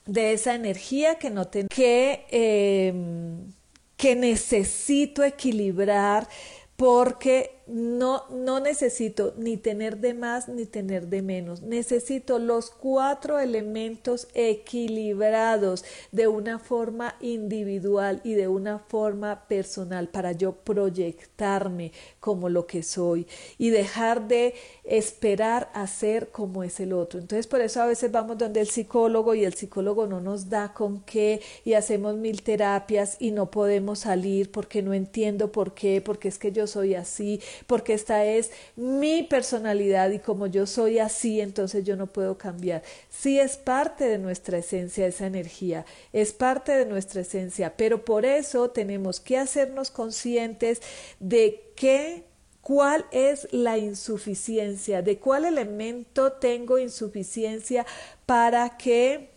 [0.06, 3.52] de esa energía que no que, em,
[3.98, 6.26] que necesito equilibrar
[6.74, 11.62] porque no, no necesito ni tener de más ni tener de menos.
[11.62, 20.32] Necesito los cuatro elementos equilibrados de una forma individual y de una forma personal para
[20.32, 23.26] yo proyectarme como lo que soy
[23.58, 24.54] y dejar de
[24.84, 27.18] esperar a ser como es el otro.
[27.18, 30.74] Entonces por eso a veces vamos donde el psicólogo y el psicólogo no nos da
[30.74, 36.00] con qué y hacemos mil terapias y no podemos salir porque no entiendo por qué,
[36.00, 40.98] porque es que yo soy así, porque esta es mi personalidad y como yo soy
[40.98, 42.82] así, entonces yo no puedo cambiar.
[43.10, 48.24] Sí es parte de nuestra esencia esa energía, es parte de nuestra esencia, pero por
[48.24, 50.80] eso tenemos que hacernos conscientes
[51.20, 52.24] de qué
[52.64, 57.84] cuál es la insuficiencia, de cuál elemento tengo insuficiencia
[58.24, 59.28] para que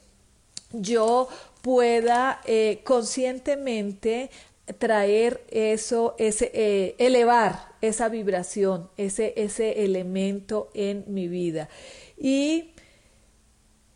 [0.71, 1.27] yo
[1.61, 4.29] pueda eh, conscientemente
[4.73, 11.69] traer eso, ese, eh, elevar esa vibración, ese, ese elemento en mi vida.
[12.17, 12.71] Y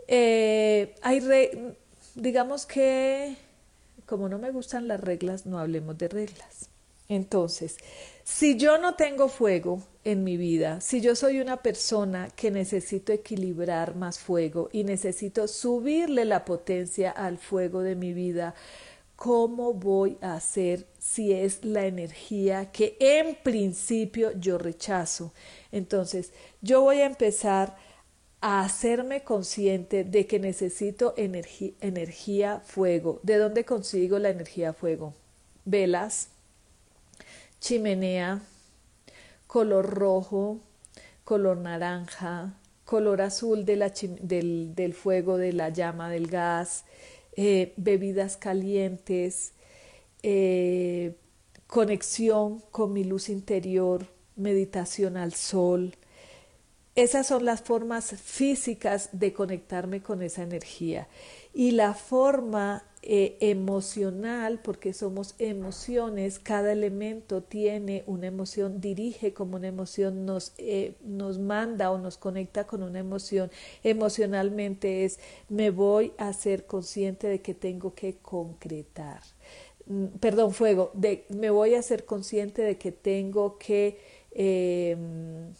[0.07, 1.21] eh, hay,
[2.15, 3.35] digamos que,
[4.05, 6.69] como no me gustan las reglas, no hablemos de reglas.
[7.09, 7.77] Entonces,
[8.23, 13.11] si yo no tengo fuego en mi vida, si yo soy una persona que necesito
[13.11, 18.55] equilibrar más fuego y necesito subirle la potencia al fuego de mi vida,
[19.21, 25.31] ¿cómo voy a hacer si es la energía que en principio yo rechazo?
[25.71, 27.77] Entonces, yo voy a empezar
[28.41, 33.19] a hacerme consciente de que necesito energía, fuego.
[33.21, 35.13] ¿De dónde consigo la energía fuego?
[35.65, 36.29] Velas,
[37.59, 38.41] chimenea,
[39.45, 40.61] color rojo,
[41.23, 42.55] color naranja,
[42.85, 46.85] color azul del, fuego, de la llama del gas,
[47.33, 49.53] eh, bebidas calientes,
[50.23, 51.15] eh,
[51.67, 55.95] conexión con mi luz interior, meditación al sol.
[56.95, 61.07] Esas son las formas físicas de conectarme con esa energía.
[61.53, 69.55] Y la forma eh, emocional, porque somos emociones, cada elemento tiene una emoción, dirige como
[69.55, 73.49] una emoción, nos, eh, nos manda o nos conecta con una emoción.
[73.83, 79.21] Emocionalmente es, me voy a ser consciente de que tengo que concretar.
[79.87, 83.99] Mm, perdón, fuego, de, me voy a ser consciente de que tengo que...
[84.31, 85.53] Em,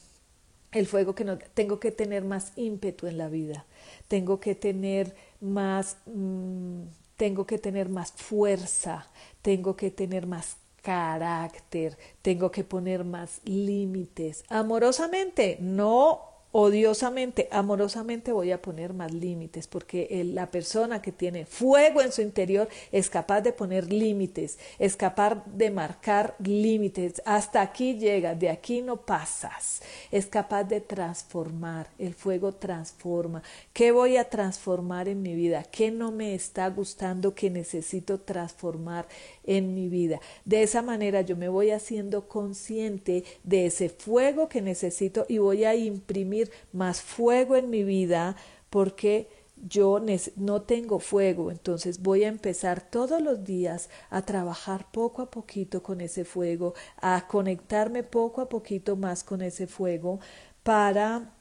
[0.71, 3.65] el fuego que no, tengo que tener más ímpetu en la vida,
[4.07, 6.83] tengo que tener más, mm,
[7.21, 9.05] tengo que tener más fuerza,
[9.43, 14.43] tengo que tener más carácter, tengo que poner más límites.
[14.49, 22.01] Amorosamente, no odiosamente, amorosamente voy a poner más límites, porque la persona que tiene fuego
[22.01, 27.21] en su interior es capaz de poner límites, es capaz de marcar límites.
[27.25, 29.81] Hasta aquí llega, de aquí no pasas.
[30.11, 33.43] Es capaz de transformar, el fuego transforma.
[33.73, 35.63] ¿Qué voy a transformar en mi vida?
[35.63, 39.07] ¿Qué no me está gustando que necesito transformar
[39.45, 40.19] en mi vida?
[40.43, 45.63] De esa manera yo me voy haciendo consciente de ese fuego que necesito y voy
[45.63, 46.40] a imprimir
[46.71, 48.35] más fuego en mi vida
[48.69, 49.29] porque
[49.67, 50.01] yo
[50.37, 55.83] no tengo fuego, entonces voy a empezar todos los días a trabajar poco a poquito
[55.83, 60.19] con ese fuego, a conectarme poco a poquito más con ese fuego
[60.63, 61.35] para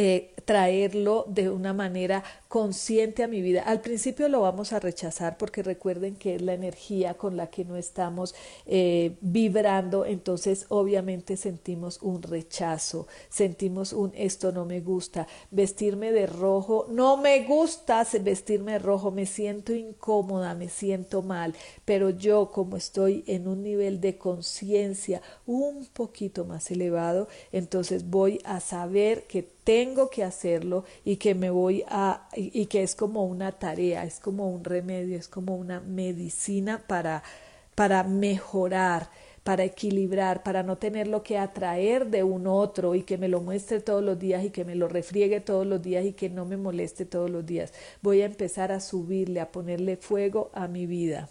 [0.00, 3.64] eh, traerlo de una manera consciente a mi vida.
[3.64, 7.64] Al principio lo vamos a rechazar porque recuerden que es la energía con la que
[7.64, 8.32] no estamos
[8.64, 16.28] eh, vibrando, entonces obviamente sentimos un rechazo, sentimos un esto no me gusta, vestirme de
[16.28, 22.52] rojo, no me gusta vestirme de rojo, me siento incómoda, me siento mal, pero yo
[22.52, 29.24] como estoy en un nivel de conciencia un poquito más elevado, entonces voy a saber
[29.24, 34.04] que tengo que hacerlo y que me voy a, y, que es como una tarea,
[34.04, 37.22] es como un remedio, es como una medicina para,
[37.74, 39.10] para mejorar
[39.44, 43.80] para equilibrar, para no tenerlo que atraer de un otro y que me lo muestre
[43.80, 46.58] todos los días y que me lo refriegue todos los días y que no me
[46.58, 47.72] moleste todos los días.
[48.02, 51.30] Voy a empezar a subirle, a ponerle fuego a mi vida.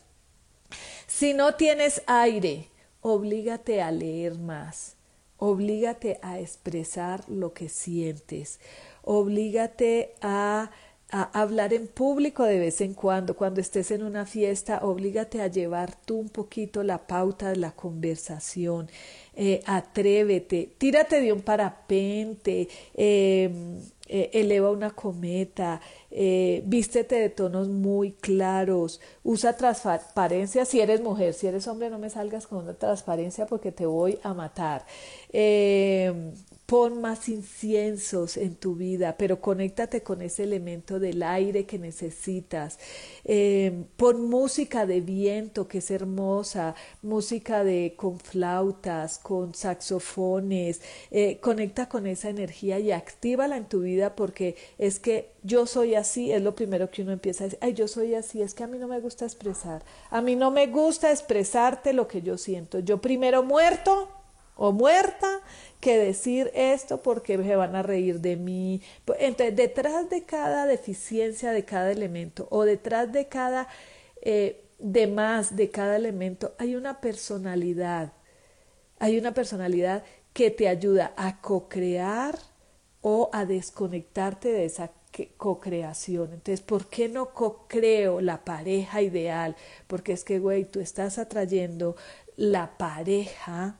[1.06, 2.70] Si no tienes aire,
[3.02, 4.97] oblígate a leer más,
[5.38, 8.60] oblígate a expresar lo que sientes,
[9.04, 10.72] oblígate a
[11.10, 13.36] hablar en público de vez en cuando.
[13.36, 17.72] Cuando estés en una fiesta, oblígate a llevar tú un poquito la pauta de la
[17.72, 18.90] conversación.
[19.36, 25.82] Eh, atrévete, tírate de un parapente, em, eh, eleva una cometa,
[26.12, 31.99] eh, vístete de tonos muy claros, usa transparencia si eres mujer, si eres hombre no
[31.99, 34.86] me salgas con una transparencia porque te voy a matar.
[35.32, 36.32] Em,
[36.68, 42.78] Pon más inciensos en tu vida, pero conéctate con ese elemento del aire que necesitas.
[43.24, 50.82] Eh, pon música de viento, que es hermosa, música de con flautas, con saxofones.
[51.09, 55.95] Eh, conecta con esa energía y actívala en tu vida porque es que yo soy
[55.95, 58.65] así, es lo primero que uno empieza a decir, ay, yo soy así, es que
[58.65, 62.38] a mí no me gusta expresar, a mí no me gusta expresarte lo que yo
[62.38, 62.80] siento.
[62.80, 64.09] Yo primero muerto
[64.57, 65.39] o muerta
[65.80, 68.82] que decir esto porque se van a reír de mí.
[69.19, 73.67] Entonces, detrás de cada deficiencia de cada elemento o detrás de cada
[74.21, 78.13] eh, de más de cada elemento hay una personalidad.
[78.99, 80.03] Hay una personalidad
[80.34, 82.38] que te ayuda a co-crear
[83.01, 84.91] o a desconectarte de esa
[85.38, 86.34] co-creación.
[86.34, 89.55] Entonces, ¿por qué no co-creo la pareja ideal?
[89.88, 91.95] Porque es que, güey, tú estás atrayendo
[92.36, 93.78] la pareja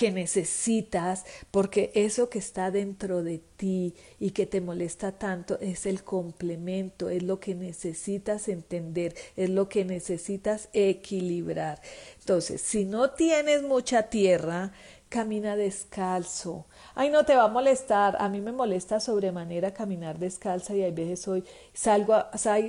[0.00, 5.84] que necesitas, porque eso que está dentro de ti y que te molesta tanto es
[5.84, 11.82] el complemento, es lo que necesitas entender, es lo que necesitas equilibrar.
[12.18, 14.72] Entonces, si no tienes mucha tierra,
[15.10, 16.64] camina descalzo.
[17.00, 18.18] Ay, no te va a molestar.
[18.20, 21.42] A mí me molesta sobremanera caminar descalza y hay veces hoy
[21.72, 22.14] salgo,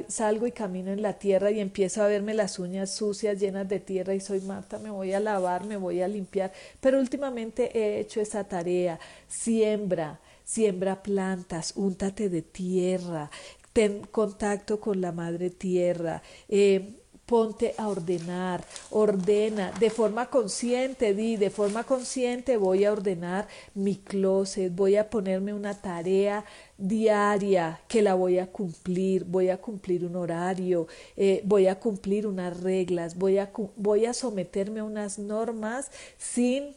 [0.07, 3.81] salgo y camino en la tierra y empiezo a verme las uñas sucias, llenas de
[3.81, 6.53] tierra y soy Marta, me voy a lavar, me voy a limpiar.
[6.79, 9.01] Pero últimamente he hecho esa tarea.
[9.27, 13.29] Siembra, siembra plantas, úntate de tierra,
[13.73, 16.21] ten contacto con la madre tierra.
[16.47, 17.00] Eh,
[17.31, 23.95] ponte a ordenar, ordena de forma consciente, di, de forma consciente voy a ordenar mi
[23.95, 26.43] closet, voy a ponerme una tarea
[26.77, 32.27] diaria que la voy a cumplir, voy a cumplir un horario, eh, voy a cumplir
[32.27, 36.75] unas reglas, voy a, voy a someterme a unas normas sin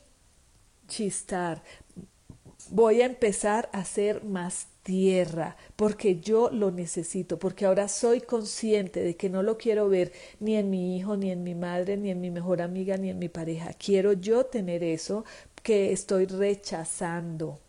[0.86, 1.64] chistar,
[2.70, 9.02] voy a empezar a ser más tierra, porque yo lo necesito, porque ahora soy consciente
[9.02, 12.10] de que no lo quiero ver ni en mi hijo, ni en mi madre, ni
[12.10, 13.72] en mi mejor amiga, ni en mi pareja.
[13.74, 15.24] Quiero yo tener eso
[15.62, 17.60] que estoy rechazando.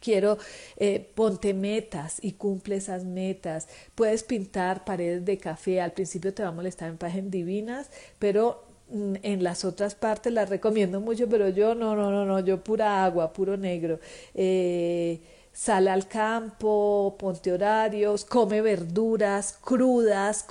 [0.00, 0.38] Quiero,
[0.76, 3.68] eh, ponte metas y cumple esas metas.
[3.94, 5.80] Puedes pintar paredes de café.
[5.80, 10.32] Al principio te va a molestar en páginas divinas, pero mm, en las otras partes
[10.32, 13.98] las recomiendo mucho, pero yo no, no, no, no, yo pura agua, puro negro.
[14.34, 15.20] Eh,
[15.56, 20.44] sale al campo, ponte horarios, come verduras crudas,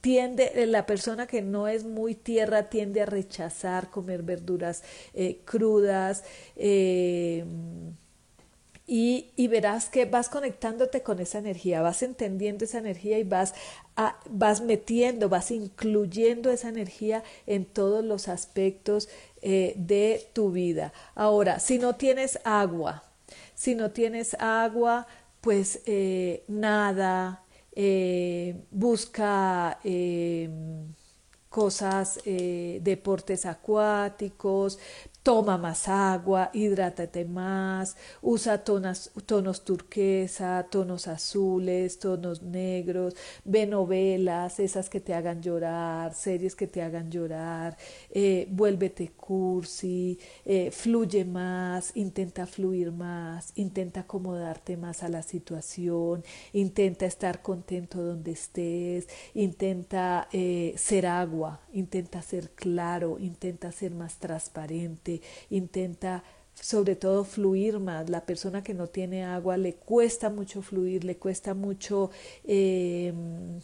[0.00, 5.40] tiende, eh, la persona que no es muy tierra tiende a rechazar comer verduras eh,
[5.44, 6.22] crudas.
[6.54, 7.44] Eh,
[8.86, 13.54] y, y, verás que vas conectándote con esa energía, vas entendiendo esa energía y vas,
[14.30, 19.08] vas metiendo, vas incluyendo esa energía en todos los aspectos
[19.42, 20.92] de tu vida.
[21.14, 23.03] Ahora, si no tienes agua,
[23.64, 25.06] si no tienes agua,
[25.40, 30.50] pues eh, nada, eh, busca eh,
[31.48, 34.78] cosas, deportes acuáticos,
[35.24, 39.10] toma más agua, hidrátate más, usa tonos,
[39.64, 46.82] turquesa, tonos azules, tonos negros, ve novelas, esas que te hagan llorar, series que te
[46.82, 47.78] hagan llorar,
[48.10, 56.22] eh, vuélvete cursi, eh, fluye más, intenta fluir más, intenta acomodarte más a la situación,
[56.52, 64.18] intenta estar contento donde estés, intenta eh, ser agua, intenta ser claro, intenta ser más
[64.18, 66.22] transparente, intenta
[66.54, 68.10] sobre todo fluir más.
[68.10, 72.10] La persona que no tiene agua le cuesta mucho fluir, le cuesta mucho,
[72.44, 73.58] em,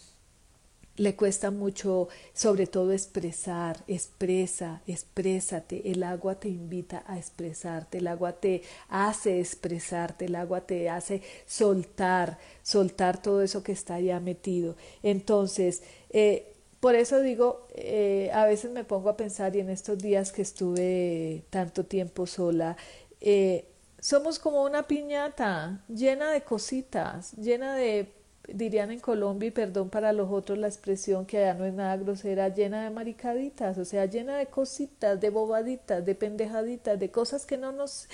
[1.00, 5.90] le cuesta mucho, sobre todo expresar, expresa, exprésate.
[5.90, 11.22] El agua te invita a expresarte, el agua te hace expresarte, el agua te hace
[11.46, 14.76] soltar, soltar todo eso que está ya metido.
[15.02, 19.96] Entonces, eh, por eso digo, eh, a veces me pongo a pensar y en estos
[19.96, 22.76] días que estuve tanto tiempo sola,
[23.22, 23.64] eh,
[24.00, 28.19] somos como una piñata llena de cositas, llena de
[28.54, 31.96] dirían en Colombia, y perdón para los otros la expresión que allá no es nada
[31.96, 37.46] grosera, llena de maricaditas, o sea, llena de cositas, de bobaditas, de pendejaditas, de cosas
[37.46, 38.08] que no nos,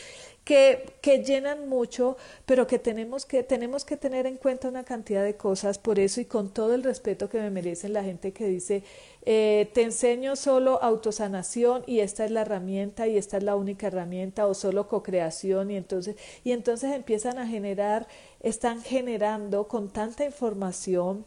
[0.44, 2.16] que, que llenan mucho,
[2.46, 6.20] pero que tenemos que, tenemos que tener en cuenta una cantidad de cosas, por eso
[6.20, 8.84] y con todo el respeto que me merecen la gente que dice,
[9.28, 13.88] eh, te enseño solo autosanación y esta es la herramienta y esta es la única
[13.88, 16.14] herramienta o solo cocreación y entonces,
[16.44, 18.06] y entonces empiezan a generar,
[18.48, 21.24] están generando con tanta información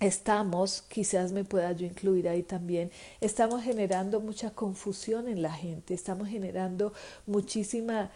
[0.00, 2.90] estamos, quizás me pueda yo incluir ahí también,
[3.20, 6.94] estamos generando mucha confusión en la gente, estamos generando
[7.26, 8.10] muchísima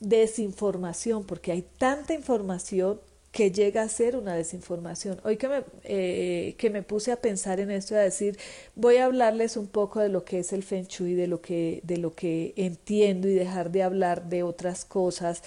[0.00, 3.00] desinformación, porque hay tanta información
[3.32, 5.20] que llega a ser una desinformación.
[5.22, 8.36] Hoy que me, eh, que me puse a pensar en esto, a decir,
[8.74, 11.80] voy a hablarles un poco de lo que es el Feng Shui, de lo que,
[11.84, 15.44] de lo que entiendo y dejar de hablar de otras cosas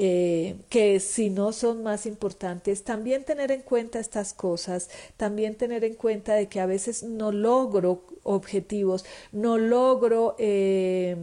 [0.00, 5.82] eh, que si no son más importantes, también tener en cuenta estas cosas, también tener
[5.82, 10.36] en cuenta de que a veces no logro objetivos, no logro...
[10.38, 11.16] Eh,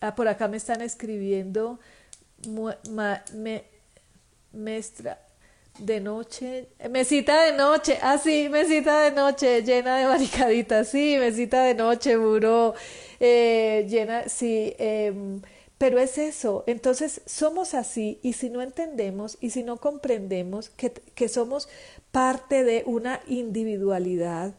[0.00, 1.78] ah, por acá me están escribiendo...
[2.48, 3.64] me,
[4.52, 5.18] Mestra
[5.78, 11.64] de noche, mesita de noche, ah sí, mesita de noche llena de barricaditas, sí, mesita
[11.64, 12.74] de noche, buró,
[13.18, 15.42] eh, llena, sí, em,
[15.84, 20.90] pero es eso, entonces somos así y si no entendemos y si no comprendemos que,
[20.90, 21.68] que somos
[22.10, 24.54] parte de una individualidad,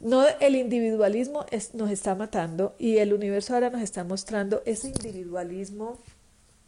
[0.00, 4.88] no, el individualismo es, nos está matando y el universo ahora nos está mostrando ese
[4.88, 5.96] individualismo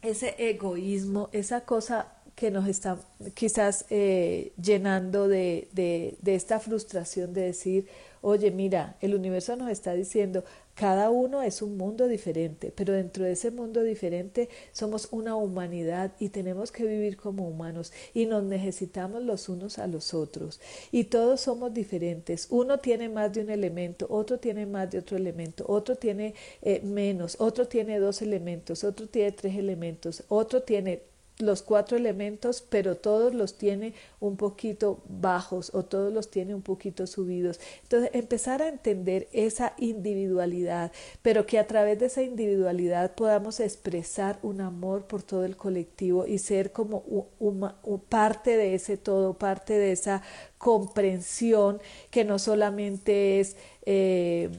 [0.01, 2.97] ese egoísmo, esa cosa que nos está
[3.35, 7.87] quizás eh, llenando de, de, de, esta frustración de decir,
[8.21, 10.43] oye, mira, el universo nos está diciendo,
[10.77, 16.13] cada uno es un mundo diferente, pero dentro de ese mundo diferente somos una humanidad
[16.19, 20.61] y tenemos que vivir como humanos y nos necesitamos los unos a los otros.
[20.91, 22.45] Y todos somos diferentes.
[22.51, 26.79] Uno tiene más de un elemento, otro tiene más de otro elemento, otro tiene eh,
[26.83, 31.01] menos, otro tiene dos elementos, otro tiene tres elementos, otro tiene
[31.39, 36.63] los cuatro elementos, pero todos los tiene un poquito bajos o todos los tiene un
[36.63, 37.59] poquito subidos.
[37.83, 44.39] Entonces, empezar a entender esa individualidad, pero que a través de esa individualidad podamos expresar
[44.41, 47.03] un amor por todo el colectivo y ser como
[47.39, 47.75] una,
[48.09, 50.23] parte de ese todo, parte de esa
[50.57, 51.79] comprensión
[52.09, 53.55] que no solamente es...
[53.85, 54.49] Eh,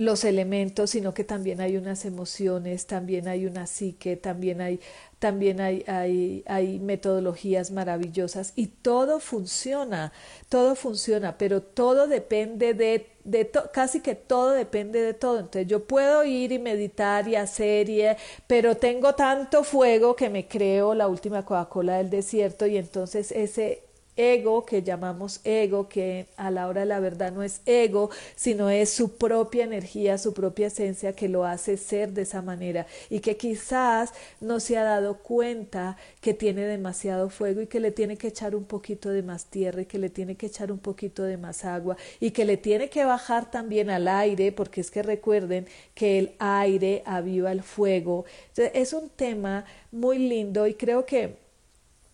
[0.00, 4.80] los elementos, sino que también hay unas emociones, también hay una psique, también hay,
[5.18, 10.12] también hay, hay, hay metodologías maravillosas y todo funciona,
[10.48, 15.38] todo funciona, pero todo depende de, de casi que todo depende de todo.
[15.38, 18.02] Entonces yo puedo ir y meditar y hacer, y,
[18.46, 23.82] pero tengo tanto fuego que me creo la última Coca-Cola del desierto y entonces ese
[24.20, 28.68] ego que llamamos ego, que a la hora de la verdad no es ego, sino
[28.68, 33.20] es su propia energía, su propia esencia que lo hace ser de esa manera y
[33.20, 38.18] que quizás no se ha dado cuenta que tiene demasiado fuego y que le tiene
[38.18, 41.22] que echar un poquito de más tierra y que le tiene que echar un poquito
[41.22, 45.02] de más agua y que le tiene que bajar también al aire, porque es que
[45.02, 48.26] recuerden que el aire aviva el fuego.
[48.56, 51.49] es un tema muy lindo y creo que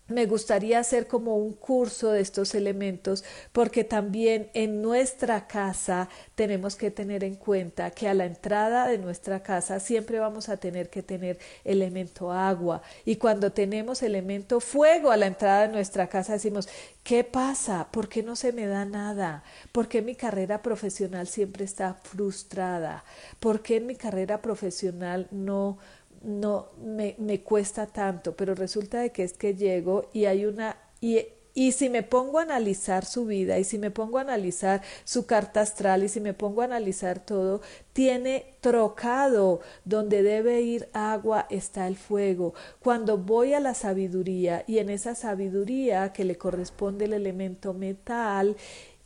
[0.07, 6.75] me gustaría hacer como un curso de estos elementos porque también en nuestra casa tenemos
[6.75, 10.89] que tener en cuenta que a la entrada de nuestra casa siempre vamos a tener
[10.89, 16.33] que tener elemento agua y cuando tenemos elemento fuego a la entrada de nuestra casa
[16.33, 16.69] decimos
[17.03, 17.87] ¿qué pasa?
[17.91, 19.43] ¿por qué no se me da nada?
[19.71, 23.03] ¿por qué mi carrera profesional siempre está frustrada?
[23.39, 25.77] ¿por qué en mi carrera profesional no
[26.23, 30.77] no me, me cuesta tanto, pero resulta de que es que llego y hay una
[30.99, 31.19] y,
[31.57, 35.25] y si me pongo a analizar su vida y si me pongo a analizar su
[35.25, 37.61] carta astral y si me pongo a analizar todo,
[37.93, 42.53] tiene trocado donde debe ir agua está el fuego.
[42.79, 48.55] Cuando voy a la sabiduría y en esa sabiduría que le corresponde el elemento metal,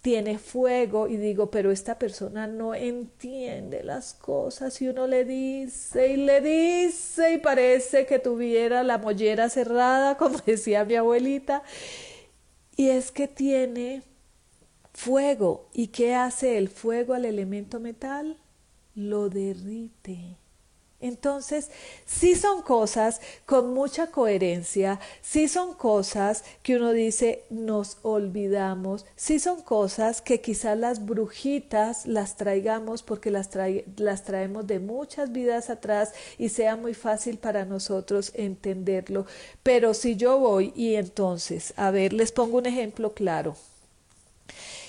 [0.01, 6.07] tiene fuego y digo, pero esta persona no entiende las cosas y uno le dice
[6.13, 11.63] y le dice y parece que tuviera la mollera cerrada, como decía mi abuelita.
[12.75, 14.03] y es que tiene
[14.93, 15.69] fuego.
[15.73, 18.37] ¿Y qué hace el fuego al elemento metal?
[18.95, 20.37] Lo derrite.
[21.01, 21.69] Entonces,
[22.05, 29.39] sí son cosas con mucha coherencia, sí son cosas que uno dice nos olvidamos, sí
[29.39, 33.49] son cosas que quizás las brujitas las traigamos porque las,
[33.97, 39.25] las traemos de muchas vidas atrás y sea muy fácil para nosotros entenderlo.
[39.63, 43.55] Pero si yo voy y entonces, a ver, les pongo un ejemplo claro.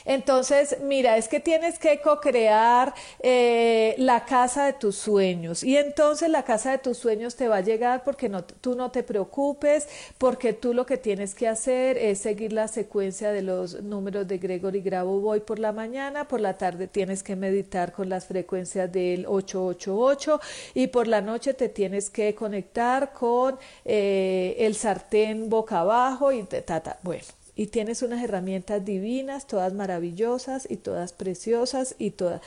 [0.05, 5.62] Entonces, mira, es que tienes que co-crear eh, la casa de tus sueños.
[5.62, 8.90] Y entonces la casa de tus sueños te va a llegar porque no, tú no
[8.90, 9.88] te preocupes,
[10.18, 14.38] porque tú lo que tienes que hacer es seguir la secuencia de los números de
[14.38, 19.26] Gregory Grabovoi por la mañana, por la tarde tienes que meditar con las frecuencias del
[19.26, 20.40] 888
[20.74, 26.42] y por la noche te tienes que conectar con eh, el sartén boca abajo y
[26.44, 27.24] ta, Bueno,
[27.55, 32.40] y tienes unas herramientas divinas, todas maravillosas y todas preciosas y todas.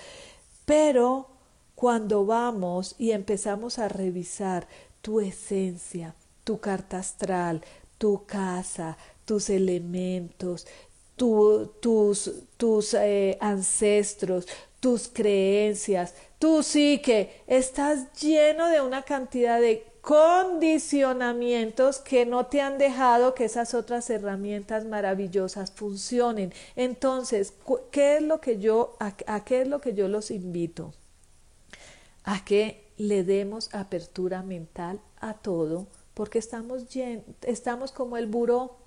[0.65, 1.29] Pero
[1.75, 4.67] cuando vamos y empezamos a revisar
[5.01, 7.61] tu esencia, tu carta astral,
[7.97, 10.65] tu casa, tus elementos,
[11.15, 11.69] tus,
[12.57, 14.47] tus eh, ancestros,
[14.79, 22.61] tus creencias, tú sí que estás lleno de una cantidad de condicionamientos que no te
[22.61, 26.53] han dejado que esas otras herramientas maravillosas funcionen.
[26.75, 27.53] Entonces,
[27.89, 30.93] ¿qué es lo que yo a, qué es lo que yo los invito?
[32.23, 36.83] A que le demos apertura mental a todo, porque estamos
[37.41, 38.77] estamos como el buró,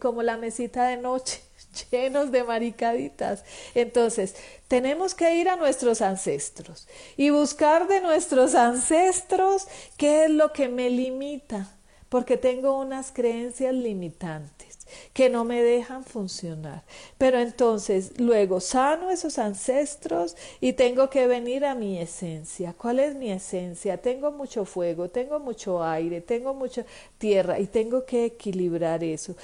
[0.00, 1.42] como la mesita de noche
[1.90, 3.44] llenos de maricaditas.
[3.74, 4.34] Entonces,
[4.68, 10.68] tenemos que ir a nuestros ancestros y buscar de nuestros ancestros qué es lo que
[10.68, 11.68] me limita,
[12.08, 14.66] porque tengo unas creencias limitantes
[15.12, 16.84] que no me dejan funcionar.
[17.18, 22.74] Pero entonces luego sano esos ancestros y tengo que venir a mi esencia.
[22.76, 23.98] ¿Cuál es mi esencia?
[23.98, 26.84] Tengo mucho fuego, tengo mucho aire, tengo mucha
[27.18, 29.34] tierra y tengo que equilibrar eso.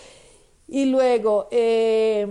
[0.72, 2.26] Y luego, eh,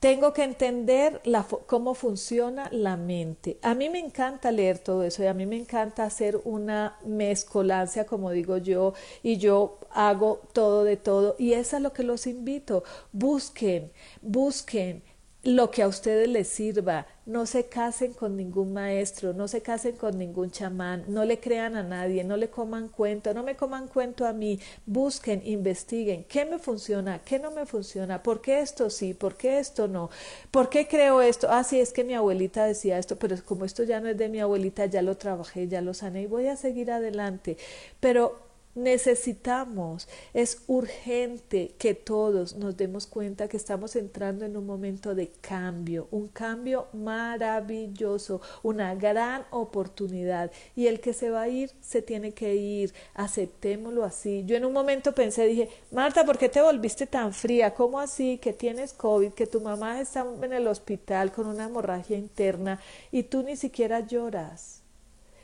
[0.00, 3.58] tengo que entender la, cómo funciona la mente.
[3.60, 8.06] A mí me encanta leer todo eso y a mí me encanta hacer una mezcolancia,
[8.06, 11.36] como digo yo, y yo hago todo de todo.
[11.38, 12.82] Y eso es lo que los invito.
[13.12, 15.02] Busquen, busquen
[15.44, 17.06] lo que a ustedes les sirva.
[17.24, 21.76] No se casen con ningún maestro, no se casen con ningún chamán, no le crean
[21.76, 24.58] a nadie, no le coman cuento, no me coman cuento a mí.
[24.86, 29.58] Busquen, investiguen qué me funciona, qué no me funciona, por qué esto sí, por qué
[29.58, 30.10] esto no,
[30.50, 31.48] por qué creo esto.
[31.50, 34.28] Ah, sí, es que mi abuelita decía esto, pero como esto ya no es de
[34.28, 37.58] mi abuelita, ya lo trabajé, ya lo sané y voy a seguir adelante.
[38.00, 38.47] Pero
[38.82, 45.28] necesitamos, es urgente que todos nos demos cuenta que estamos entrando en un momento de
[45.40, 52.02] cambio, un cambio maravilloso, una gran oportunidad y el que se va a ir se
[52.02, 54.44] tiene que ir, aceptémoslo así.
[54.46, 57.74] Yo en un momento pensé, dije, Marta, ¿por qué te volviste tan fría?
[57.74, 62.16] ¿Cómo así que tienes COVID, que tu mamá está en el hospital con una hemorragia
[62.16, 64.82] interna y tú ni siquiera lloras?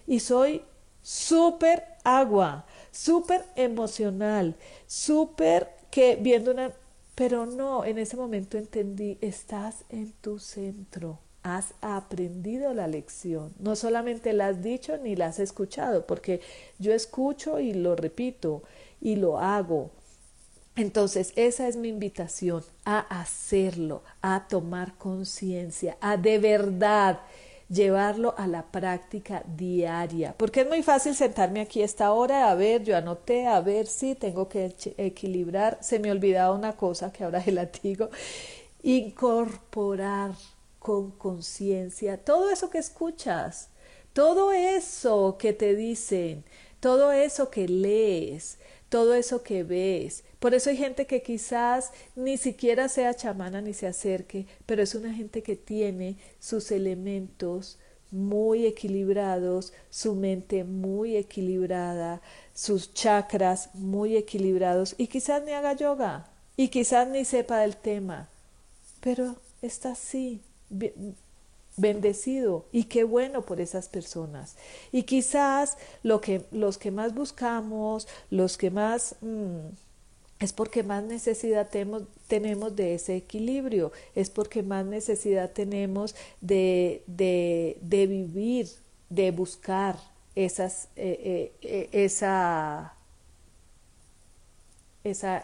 [0.06, 0.62] Y soy
[1.02, 4.54] súper agua súper emocional,
[4.86, 6.72] súper que viendo una...
[7.14, 13.76] Pero no, en ese momento entendí, estás en tu centro, has aprendido la lección, no
[13.76, 16.40] solamente la has dicho ni la has escuchado, porque
[16.78, 18.62] yo escucho y lo repito
[19.00, 19.90] y lo hago.
[20.74, 27.20] Entonces, esa es mi invitación a hacerlo, a tomar conciencia, a de verdad
[27.68, 32.84] llevarlo a la práctica diaria, porque es muy fácil sentarme aquí esta hora, a ver,
[32.84, 37.42] yo anoté, a ver si tengo que equilibrar, se me olvidaba una cosa que ahora
[37.52, 38.10] la digo,
[38.82, 40.32] incorporar
[40.78, 43.70] con conciencia todo eso que escuchas,
[44.12, 46.44] todo eso que te dicen,
[46.80, 48.58] todo eso que lees,
[48.90, 53.72] todo eso que ves, por eso hay gente que quizás ni siquiera sea chamana ni
[53.72, 57.78] se acerque, pero es una gente que tiene sus elementos
[58.10, 62.20] muy equilibrados, su mente muy equilibrada,
[62.52, 66.28] sus chakras muy equilibrados y quizás ni haga yoga
[66.58, 68.28] y quizás ni sepa del tema,
[69.00, 70.42] pero está así,
[71.78, 74.56] bendecido y qué bueno por esas personas.
[74.92, 79.16] Y quizás lo que, los que más buscamos, los que más...
[79.22, 79.83] Mm,
[80.40, 88.06] es porque más necesidad tenemos, de ese equilibrio, es porque más necesidad tenemos de, de,
[88.06, 88.68] vivir,
[89.10, 89.96] de buscar
[90.34, 92.93] esas, eh, eh, eh, esa,
[95.04, 95.42] esa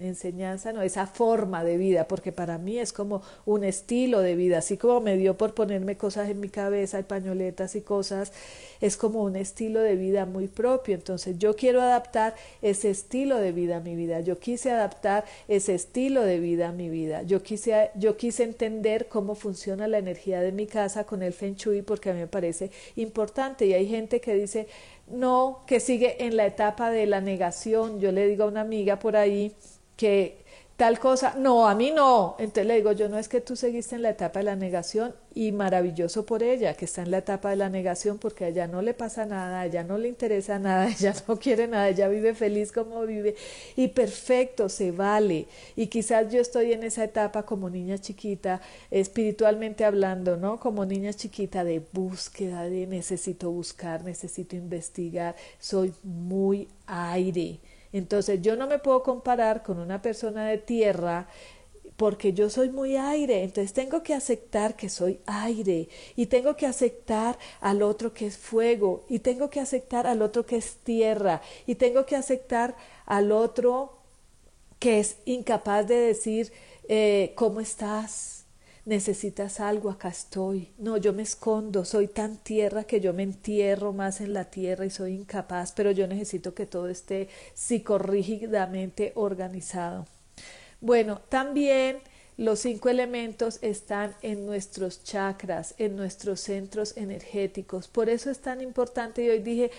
[0.00, 4.58] enseñanza, no, esa forma de vida, porque para mí es como un estilo de vida,
[4.58, 8.32] así como me dio por ponerme cosas en mi cabeza y pañoletas y cosas,
[8.80, 10.94] es como un estilo de vida muy propio.
[10.94, 15.74] Entonces yo quiero adaptar ese estilo de vida a mi vida, yo quise adaptar ese
[15.74, 20.40] estilo de vida a mi vida, yo quise, yo quise entender cómo funciona la energía
[20.40, 23.66] de mi casa con el Feng Shui porque a mí me parece importante.
[23.66, 24.66] Y hay gente que dice,
[25.08, 28.00] no, que sigue en la etapa de la negación.
[28.00, 29.54] Yo le digo a una amiga por ahí
[29.96, 30.43] que
[30.76, 32.34] tal cosa, no, a mí no.
[32.38, 35.14] Entonces le digo, yo no es que tú seguiste en la etapa de la negación
[35.32, 38.66] y maravilloso por ella, que está en la etapa de la negación porque a ella
[38.66, 42.08] no le pasa nada, a ella no le interesa nada, ella no quiere nada, ella
[42.08, 43.36] vive feliz como vive
[43.76, 45.46] y perfecto, se vale.
[45.76, 48.60] Y quizás yo estoy en esa etapa como niña chiquita,
[48.90, 50.58] espiritualmente hablando, ¿no?
[50.58, 57.60] Como niña chiquita de búsqueda, de necesito buscar, necesito investigar, soy muy aire
[57.98, 61.28] entonces yo no me puedo comparar con una persona de tierra
[61.96, 66.66] porque yo soy muy aire, entonces tengo que aceptar que soy aire y tengo que
[66.66, 71.40] aceptar al otro que es fuego y tengo que aceptar al otro que es tierra
[71.66, 72.74] y tengo que aceptar
[73.06, 73.98] al otro
[74.80, 76.52] que es incapaz de decir
[76.88, 78.43] eh, ¿cómo estás?
[78.84, 80.72] Necesitas algo, acá estoy.
[80.78, 84.84] No, yo me escondo, soy tan tierra que yo me entierro más en la tierra
[84.86, 90.06] y soy incapaz, pero yo necesito que todo esté psicorrígidamente organizado.
[90.80, 91.98] Bueno, también
[92.36, 97.88] los cinco elementos están en nuestros chakras, en nuestros centros energéticos.
[97.88, 99.70] Por eso es tan importante y hoy dije,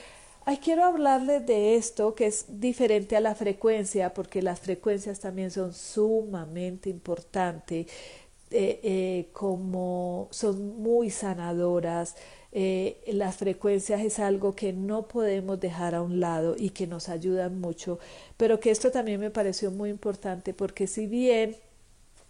[0.48, 5.50] Ay, quiero hablarles de esto que es diferente a la frecuencia, porque las frecuencias también
[5.50, 7.88] son sumamente importantes.
[8.52, 12.16] Eh, eh, como son muy sanadoras.
[12.52, 17.10] Eh, las frecuencias es algo que no podemos dejar a un lado y que nos
[17.10, 18.00] ayudan mucho,
[18.38, 21.58] pero que esto también me pareció muy importante porque si bien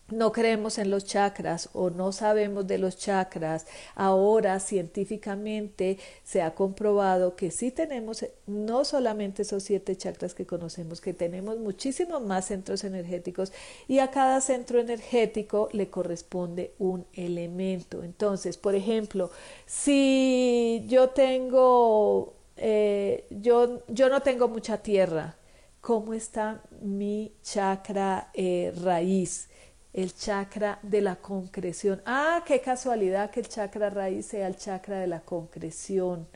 [0.09, 6.53] no creemos en los chakras o no sabemos de los chakras, ahora científicamente se ha
[6.53, 12.45] comprobado que sí tenemos no solamente esos siete chakras que conocemos, que tenemos muchísimos más
[12.45, 13.51] centros energéticos
[13.87, 18.03] y a cada centro energético le corresponde un elemento.
[18.03, 19.31] Entonces, por ejemplo,
[19.65, 25.35] si yo tengo, eh, yo, yo no tengo mucha tierra,
[25.81, 29.49] ¿cómo está mi chakra eh, raíz?
[29.95, 32.01] El chakra de la concreción.
[32.05, 36.27] Ah, qué casualidad que el chakra raíz sea el chakra de la concreción,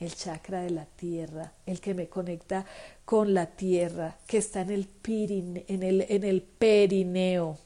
[0.00, 2.64] el chakra de la tierra, el que me conecta
[3.04, 7.58] con la tierra, que está en el, perineo.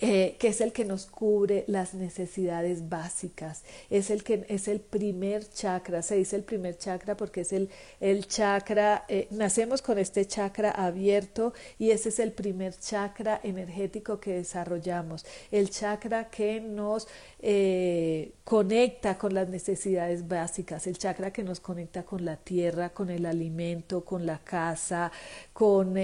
[0.00, 4.78] Eh, que es el que nos cubre las necesidades básicas, es el que es el
[4.78, 7.68] primer chakra, se dice el primer chakra porque es el,
[7.98, 14.20] el chakra, eh, nacemos con este chakra abierto y ese es el primer chakra energético
[14.20, 17.08] que desarrollamos, el chakra que nos
[17.40, 23.10] eh, conecta con las necesidades básicas, el chakra que nos conecta con la tierra, con
[23.10, 25.10] el alimento, con la casa,
[25.52, 25.96] con,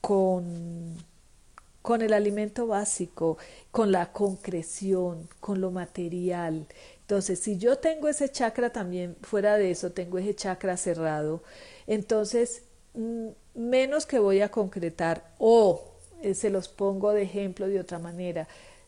[0.00, 1.09] con
[1.82, 3.38] con el alimento básico,
[3.70, 6.66] con la concreción, con lo material.
[7.00, 11.42] Entonces, si yo tengo ese chakra también, fuera de eso, tengo ese chakra cerrado,
[11.86, 12.62] entonces
[12.94, 15.90] mm, menos que voy a concretar o
[16.22, 18.46] eh, se los pongo de ejemplo de otra manera.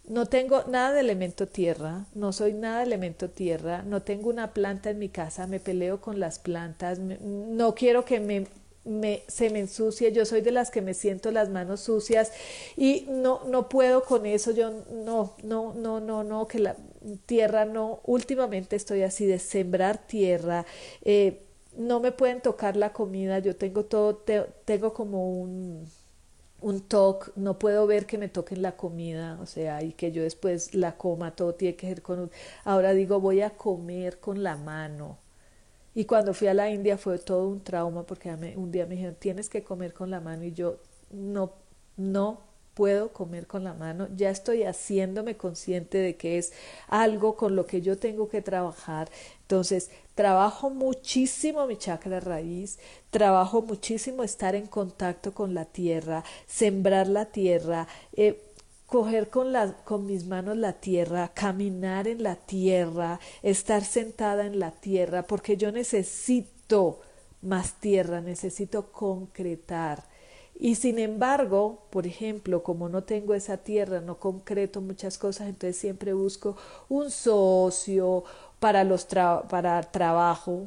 [0.09, 4.53] No tengo nada de elemento tierra, no soy nada de elemento tierra, no tengo una
[4.53, 8.47] planta en mi casa, me peleo con las plantas, no quiero que me
[8.85, 12.33] me, se me ensucie, yo soy de las que me siento las manos sucias
[12.76, 16.76] y no, no puedo con eso, yo no, no, no, no, no, que la
[17.26, 20.66] tierra no, últimamente estoy así de sembrar tierra,
[21.03, 21.43] eh,
[21.76, 24.16] no me pueden tocar la comida, yo tengo todo,
[24.64, 25.89] tengo como un,
[26.61, 30.22] un toque, no puedo ver que me toquen la comida, o sea, y que yo
[30.22, 32.30] después la coma, todo tiene que ser con un...
[32.64, 35.18] Ahora digo, voy a comer con la mano,
[35.95, 39.16] y cuando fui a la India fue todo un trauma porque un día me dijeron,
[39.18, 40.78] tienes que comer con la mano y yo
[41.11, 41.53] no,
[41.97, 42.40] no
[42.74, 46.53] puedo comer con la mano, ya estoy haciéndome consciente de que es
[46.88, 49.11] algo con lo que yo tengo que trabajar.
[49.43, 52.78] Entonces, trabajo muchísimo mi chakra raíz,
[53.11, 58.43] trabajo muchísimo estar en contacto con la tierra, sembrar la tierra, eh,
[58.93, 64.59] coger con, la, con mis manos la tierra, caminar en la tierra, estar sentada en
[64.59, 67.01] la tierra, porque yo necesito
[67.43, 70.05] más tierra, necesito concretar.
[70.55, 75.76] Y sin embargo, por ejemplo, como no tengo esa tierra, no concreto muchas cosas, entonces
[75.78, 76.57] siempre busco
[76.88, 78.24] un socio
[78.61, 79.07] para los
[79.49, 80.66] para trabajo,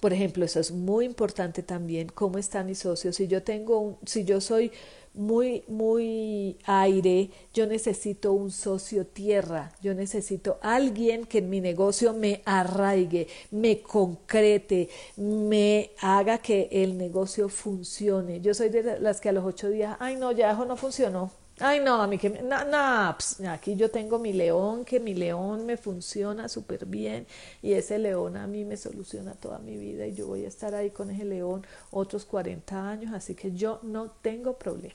[0.00, 3.12] Por ejemplo, eso es muy importante también, cómo está mi socio.
[3.12, 4.70] Si yo tengo un, si yo soy
[5.14, 12.12] muy, muy aire, yo necesito un socio tierra, yo necesito alguien que en mi negocio
[12.12, 18.40] me arraigue, me concrete, me haga que el negocio funcione.
[18.40, 21.30] Yo soy de las que a los ocho días, ay no, ya eso no funcionó,
[21.60, 22.30] Ay, no, a mí que...
[22.30, 27.26] No, aquí yo tengo mi león, que mi león me funciona súper bien
[27.62, 30.74] y ese león a mí me soluciona toda mi vida y yo voy a estar
[30.74, 34.94] ahí con ese león otros 40 años, así que yo no tengo problema.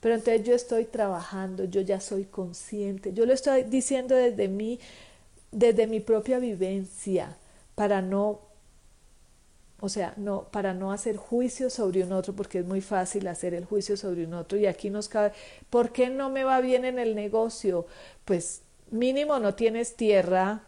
[0.00, 4.78] Pero entonces yo estoy trabajando, yo ya soy consciente, yo lo estoy diciendo desde mí,
[5.50, 7.36] desde mi propia vivencia,
[7.74, 8.40] para no
[9.78, 13.52] o sea, no, para no hacer juicio sobre un otro, porque es muy fácil hacer
[13.52, 14.58] el juicio sobre un otro.
[14.58, 15.32] Y aquí nos cabe,
[15.68, 17.86] ¿por qué no me va bien en el negocio?
[18.24, 20.62] Pues mínimo no tienes tierra,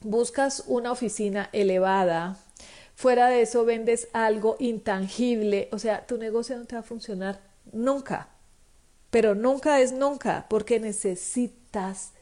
[0.00, 2.38] buscas una oficina elevada,
[2.94, 7.40] fuera de eso vendes algo intangible, o sea, tu negocio no te va a funcionar
[7.72, 8.28] nunca,
[9.10, 12.12] pero nunca es nunca, porque necesitas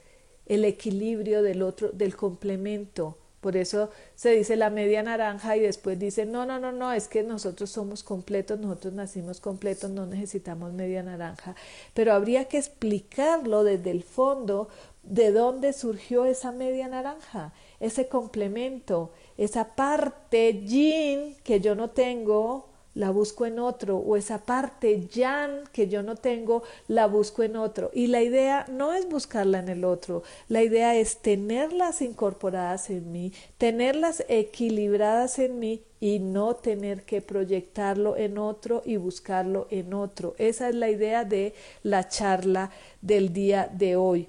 [0.46, 5.98] el equilibrio del otro, del complemento por eso se dice la media naranja y después
[5.98, 10.72] dice, no, no, no, no, es que nosotros somos completos, nosotros nacimos completos, no necesitamos
[10.72, 11.54] media naranja.
[11.94, 14.68] Pero habría que explicarlo desde el fondo
[15.02, 22.68] de dónde surgió esa media naranja, ese complemento, esa parte yin que yo no tengo,
[22.98, 27.54] la busco en otro, o esa parte yan que yo no tengo, la busco en
[27.54, 27.92] otro.
[27.94, 33.12] Y la idea no es buscarla en el otro, la idea es tenerlas incorporadas en
[33.12, 39.94] mí, tenerlas equilibradas en mí y no tener que proyectarlo en otro y buscarlo en
[39.94, 40.34] otro.
[40.36, 44.28] Esa es la idea de la charla del día de hoy.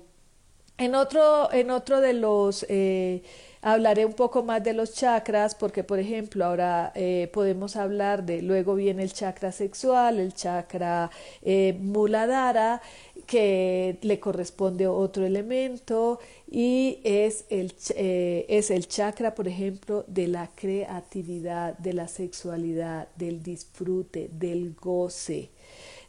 [0.78, 3.24] En otro, en otro de los eh,
[3.62, 8.42] Hablaré un poco más de los chakras porque, por ejemplo, ahora eh, podemos hablar de,
[8.42, 12.82] luego viene el chakra sexual, el chakra eh, muladhara,
[13.28, 20.28] que le corresponde otro elemento y es el, eh, es el chakra, por ejemplo, de
[20.28, 25.50] la creatividad, de la sexualidad, del disfrute, del goce,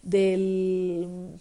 [0.02, 1.40] del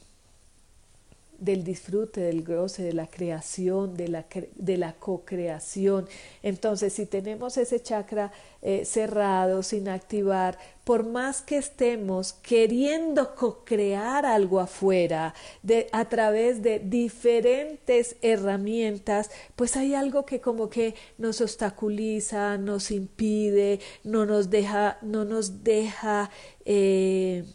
[1.40, 4.26] del disfrute, del goce, de la creación, de la,
[4.56, 6.08] de la co-creación.
[6.44, 8.32] Entonces, si tenemos ese chakra
[8.62, 15.34] eh, cerrado, sin activar, por más que estemos queriendo co-crear algo afuera
[15.64, 22.92] de, a través de diferentes herramientas, pues hay algo que como que nos obstaculiza, nos
[22.92, 26.32] impide, no nos deja, no nos deja
[26.66, 27.46] eh,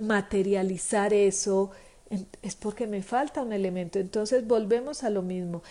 [0.00, 1.70] materializar eso
[2.42, 3.98] es porque me falta un elemento.
[3.98, 5.62] Entonces volvemos a lo mismo.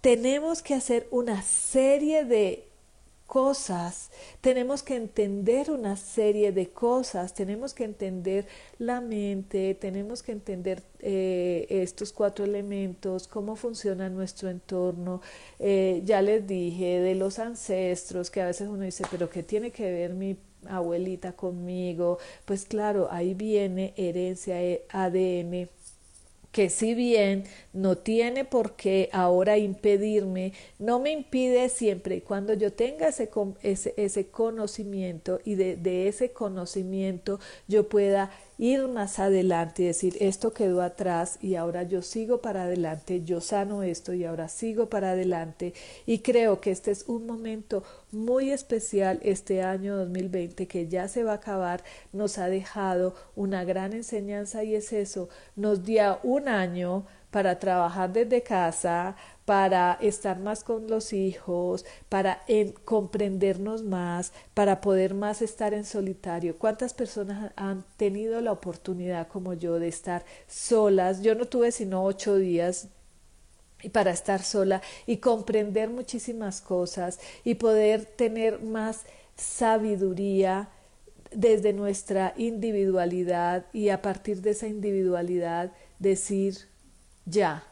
[0.00, 2.68] Tenemos que hacer una serie de
[3.26, 8.46] cosas, tenemos que entender una serie de cosas, tenemos que entender
[8.78, 15.20] la mente, tenemos que entender eh, estos cuatro elementos, cómo funciona nuestro entorno.
[15.58, 19.72] Eh, ya les dije de los ancestros, que a veces uno dice, pero ¿qué tiene
[19.72, 20.36] que ver mi
[20.68, 22.18] abuelita conmigo?
[22.44, 25.68] Pues claro, ahí viene herencia, eh, ADN
[26.56, 27.44] que si bien
[27.74, 32.16] no tiene por qué ahora impedirme, no me impide siempre.
[32.16, 33.28] Y cuando yo tenga ese,
[33.62, 40.16] ese, ese conocimiento y de, de ese conocimiento yo pueda ir más adelante y decir
[40.20, 44.88] esto quedó atrás y ahora yo sigo para adelante, yo sano esto y ahora sigo
[44.88, 45.74] para adelante.
[46.06, 47.82] Y creo que este es un momento
[48.12, 53.64] muy especial este año 2020 que ya se va a acabar, nos ha dejado una
[53.64, 60.38] gran enseñanza y es eso, nos dio un año para trabajar desde casa, para estar
[60.40, 62.42] más con los hijos, para
[62.84, 66.58] comprendernos más, para poder más estar en solitario.
[66.58, 71.22] ¿Cuántas personas han tenido la oportunidad como yo de estar solas?
[71.22, 72.88] Yo no tuve sino ocho días
[73.92, 79.02] para estar sola y comprender muchísimas cosas y poder tener más
[79.36, 80.70] sabiduría
[81.30, 86.56] desde nuestra individualidad y a partir de esa individualidad decir
[87.26, 87.64] ya,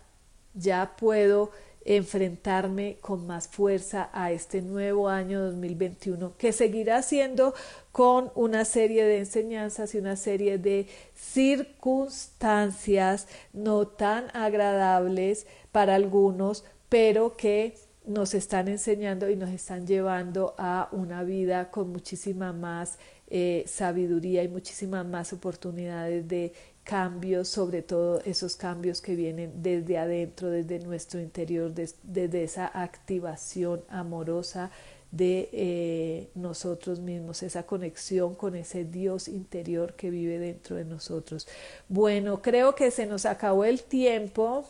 [0.54, 1.50] ya puedo
[1.84, 7.54] enfrentarme con más fuerza a este nuevo año 2021 que seguirá siendo
[7.92, 16.64] con una serie de enseñanzas y una serie de circunstancias no tan agradables para algunos,
[16.88, 17.76] pero que
[18.06, 22.98] nos están enseñando y nos están llevando a una vida con muchísima más
[23.28, 26.52] eh, sabiduría y muchísimas más oportunidades de
[26.84, 33.82] cambios, sobre todo esos cambios que vienen desde adentro, desde nuestro interior, desde esa activación
[33.88, 34.70] amorosa
[35.10, 41.46] de eh, nosotros mismos, esa conexión con ese Dios interior que vive dentro de nosotros.
[41.88, 44.64] Bueno, creo que se nos acabó el tiempo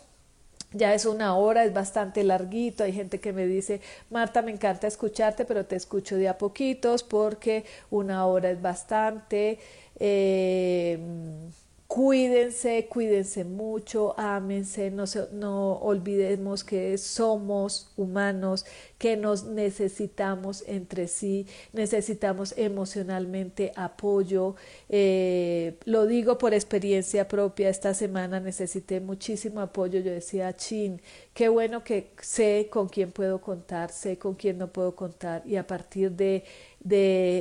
[0.75, 2.83] ya es una hora, es bastante larguito.
[2.83, 7.05] Hay gente que me dice, Marta, me encanta escucharte, pero te escucho de a poquitos
[7.05, 9.61] porque una hora es bastante.
[10.01, 10.99] Eh,
[11.95, 18.67] Cuídense, cuídense mucho, ámense, no, olvidemos que somos humanos,
[18.99, 24.57] que nos necesitamos entre sí, necesitamos emocionalmente apoyo.
[24.89, 30.01] Eh, lo digo por experiencia propia, esta semana necesité muchísimo apoyo.
[30.01, 31.01] Yo decía, chin,
[31.33, 35.55] qué bueno que sé con quién puedo contar, sé con quién no puedo contar y
[35.55, 36.43] a partir de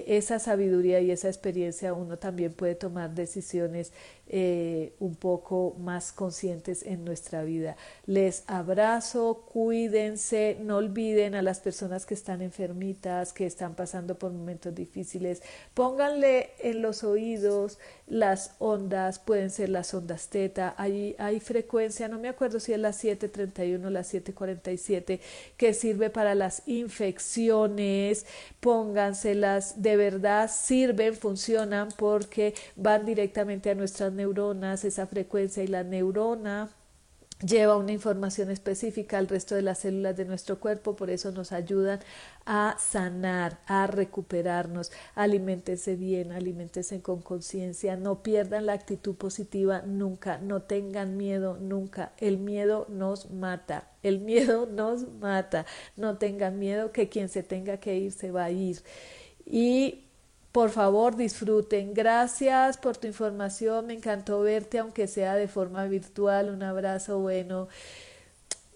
[0.07, 3.91] esa sabiduría y esa experiencia uno también puede tomar decisiones
[4.27, 7.75] eh, un poco más conscientes en nuestra vida.
[8.05, 14.31] Les abrazo, cuídense, no olviden a las personas que están enfermitas, que están pasando por
[14.31, 15.43] momentos difíciles,
[15.73, 22.17] pónganle en los oídos las ondas, pueden ser las ondas teta, hay, hay frecuencia, no
[22.17, 25.19] me acuerdo si es la 731 o la 747,
[25.57, 28.25] que sirve para las infecciones,
[28.61, 35.83] pónganselas, de verdad sirven, funcionan porque van directamente a nuestras neuronas, esa frecuencia y la
[35.83, 36.69] neurona
[37.45, 41.51] lleva una información específica al resto de las células de nuestro cuerpo, por eso nos
[41.51, 41.99] ayudan
[42.45, 44.91] a sanar, a recuperarnos.
[45.15, 52.13] Aliméntense bien, aliméntense con conciencia, no pierdan la actitud positiva nunca, no tengan miedo nunca.
[52.17, 55.65] El miedo nos mata, el miedo nos mata.
[55.97, 58.81] No tengan miedo que quien se tenga que ir se va a ir.
[59.45, 60.02] Y
[60.53, 61.95] por favor, disfruten.
[61.95, 63.87] Gracias por tu información.
[63.87, 66.51] Me encantó verte, aunque sea de forma virtual.
[66.51, 67.67] Un abrazo bueno.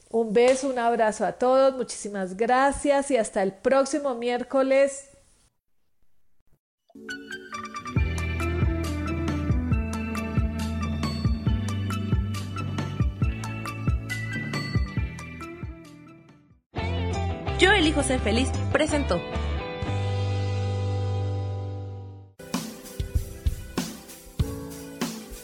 [0.09, 1.75] Un beso, un abrazo a todos.
[1.75, 5.11] Muchísimas gracias y hasta el próximo miércoles.
[17.59, 18.49] Yo elijo ser feliz.
[18.71, 19.21] Presento.